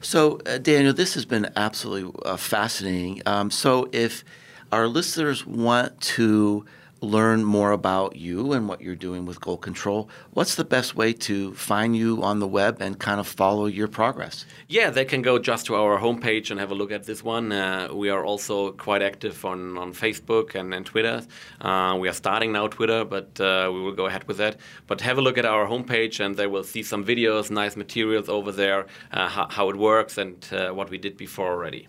So, 0.00 0.40
uh, 0.46 0.58
Daniel, 0.58 0.92
this 0.92 1.14
has 1.14 1.24
been 1.24 1.50
absolutely 1.56 2.12
uh, 2.24 2.36
fascinating. 2.36 3.20
Um, 3.26 3.50
so, 3.50 3.88
if 3.92 4.22
our 4.70 4.86
listeners 4.86 5.44
want 5.46 6.00
to 6.00 6.64
learn 7.00 7.44
more 7.44 7.72
about 7.72 8.16
you 8.16 8.52
and 8.52 8.68
what 8.68 8.80
you're 8.80 8.96
doing 8.96 9.24
with 9.24 9.40
Goal 9.40 9.56
Control, 9.56 10.08
what's 10.32 10.54
the 10.54 10.64
best 10.64 10.96
way 10.96 11.12
to 11.12 11.54
find 11.54 11.96
you 11.96 12.22
on 12.22 12.40
the 12.40 12.46
web 12.46 12.80
and 12.80 12.98
kind 12.98 13.20
of 13.20 13.26
follow 13.26 13.66
your 13.66 13.88
progress? 13.88 14.44
Yeah, 14.68 14.90
they 14.90 15.04
can 15.04 15.22
go 15.22 15.38
just 15.38 15.66
to 15.66 15.74
our 15.76 15.98
homepage 15.98 16.50
and 16.50 16.58
have 16.58 16.70
a 16.70 16.74
look 16.74 16.92
at 16.92 17.04
this 17.04 17.22
one. 17.22 17.52
Uh, 17.52 17.88
we 17.92 18.10
are 18.10 18.24
also 18.24 18.72
quite 18.72 19.02
active 19.02 19.44
on, 19.44 19.78
on 19.78 19.92
Facebook 19.92 20.54
and, 20.54 20.74
and 20.74 20.84
Twitter. 20.84 21.22
Uh, 21.60 21.96
we 22.00 22.08
are 22.08 22.12
starting 22.12 22.52
now 22.52 22.66
Twitter, 22.66 23.04
but 23.04 23.40
uh, 23.40 23.70
we 23.72 23.80
will 23.80 23.92
go 23.94 24.06
ahead 24.06 24.26
with 24.26 24.38
that. 24.38 24.56
But 24.86 25.00
have 25.00 25.18
a 25.18 25.22
look 25.22 25.38
at 25.38 25.44
our 25.44 25.66
homepage 25.66 26.20
and 26.24 26.36
they 26.36 26.46
will 26.46 26.64
see 26.64 26.82
some 26.82 27.04
videos, 27.04 27.50
nice 27.50 27.76
materials 27.76 28.28
over 28.28 28.52
there, 28.52 28.86
uh, 29.12 29.28
how, 29.28 29.48
how 29.48 29.68
it 29.70 29.76
works 29.76 30.18
and 30.18 30.46
uh, 30.52 30.70
what 30.70 30.90
we 30.90 30.98
did 30.98 31.16
before 31.16 31.48
already. 31.52 31.88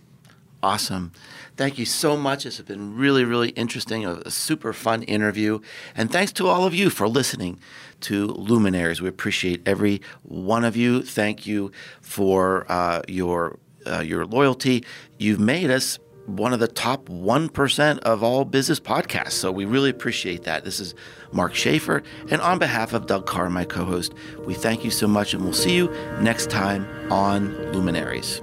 Awesome. 0.62 1.14
Thank 1.56 1.78
you 1.78 1.86
so 1.86 2.18
much. 2.18 2.44
This 2.44 2.58
has 2.58 2.66
been 2.66 2.96
really, 2.96 3.24
really 3.24 3.50
interesting, 3.50 4.06
a, 4.06 4.16
a 4.26 4.32
super 4.32 4.74
fun 4.74 5.04
interview. 5.04 5.60
And 5.96 6.12
thanks 6.12 6.32
to 6.34 6.48
all 6.48 6.66
of 6.66 6.74
you 6.74 6.90
for 6.90 7.08
listening 7.08 7.60
to 8.02 8.28
Luminaries. 8.28 9.02
We 9.02 9.08
appreciate 9.08 9.62
every 9.66 10.02
one 10.24 10.66
of 10.66 10.76
you. 10.76 11.02
Thank 11.02 11.46
you 11.48 11.72
for 12.02 12.66
uh, 12.70 13.02
your 13.08 13.58
uh, 13.86 14.02
your 14.02 14.26
loyalty. 14.26 14.84
You've 15.18 15.40
made 15.40 15.70
us 15.70 15.98
one 16.26 16.54
of 16.54 16.60
the 16.60 16.68
top 16.68 17.08
1% 17.10 18.00
of 18.00 18.24
all 18.24 18.46
business 18.46 18.80
podcasts. 18.80 19.32
So 19.32 19.52
we 19.52 19.66
really 19.66 19.90
appreciate 19.90 20.44
that. 20.44 20.64
This 20.64 20.80
is 20.80 20.94
Mark 21.32 21.56
Schaefer. 21.56 22.04
And 22.30 22.42
on 22.42 22.60
behalf 22.60 22.94
of 22.94 23.08
Doug 23.08 23.26
Carr, 23.26 23.50
my 23.50 23.66
co 23.66 23.84
host, 23.86 24.14
we 24.46 24.54
thank 24.54 24.84
you 24.84 24.92
so 24.92 25.08
much. 25.08 25.34
And 25.34 25.44
we'll 25.44 25.54
see 25.54 25.76
you 25.76 25.90
next 26.22 26.50
time 26.50 26.88
on 27.12 27.56
Luminaries. 27.74 28.42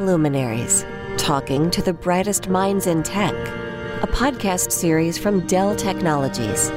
Luminaries, 0.00 0.84
talking 1.20 1.70
to 1.70 1.82
the 1.82 1.92
brightest 1.92 2.48
minds 2.48 2.86
in 2.86 3.02
tech, 3.02 3.34
a 4.02 4.06
podcast 4.06 4.72
series 4.72 5.18
from 5.18 5.46
Dell 5.46 5.76
Technologies. 5.76 6.70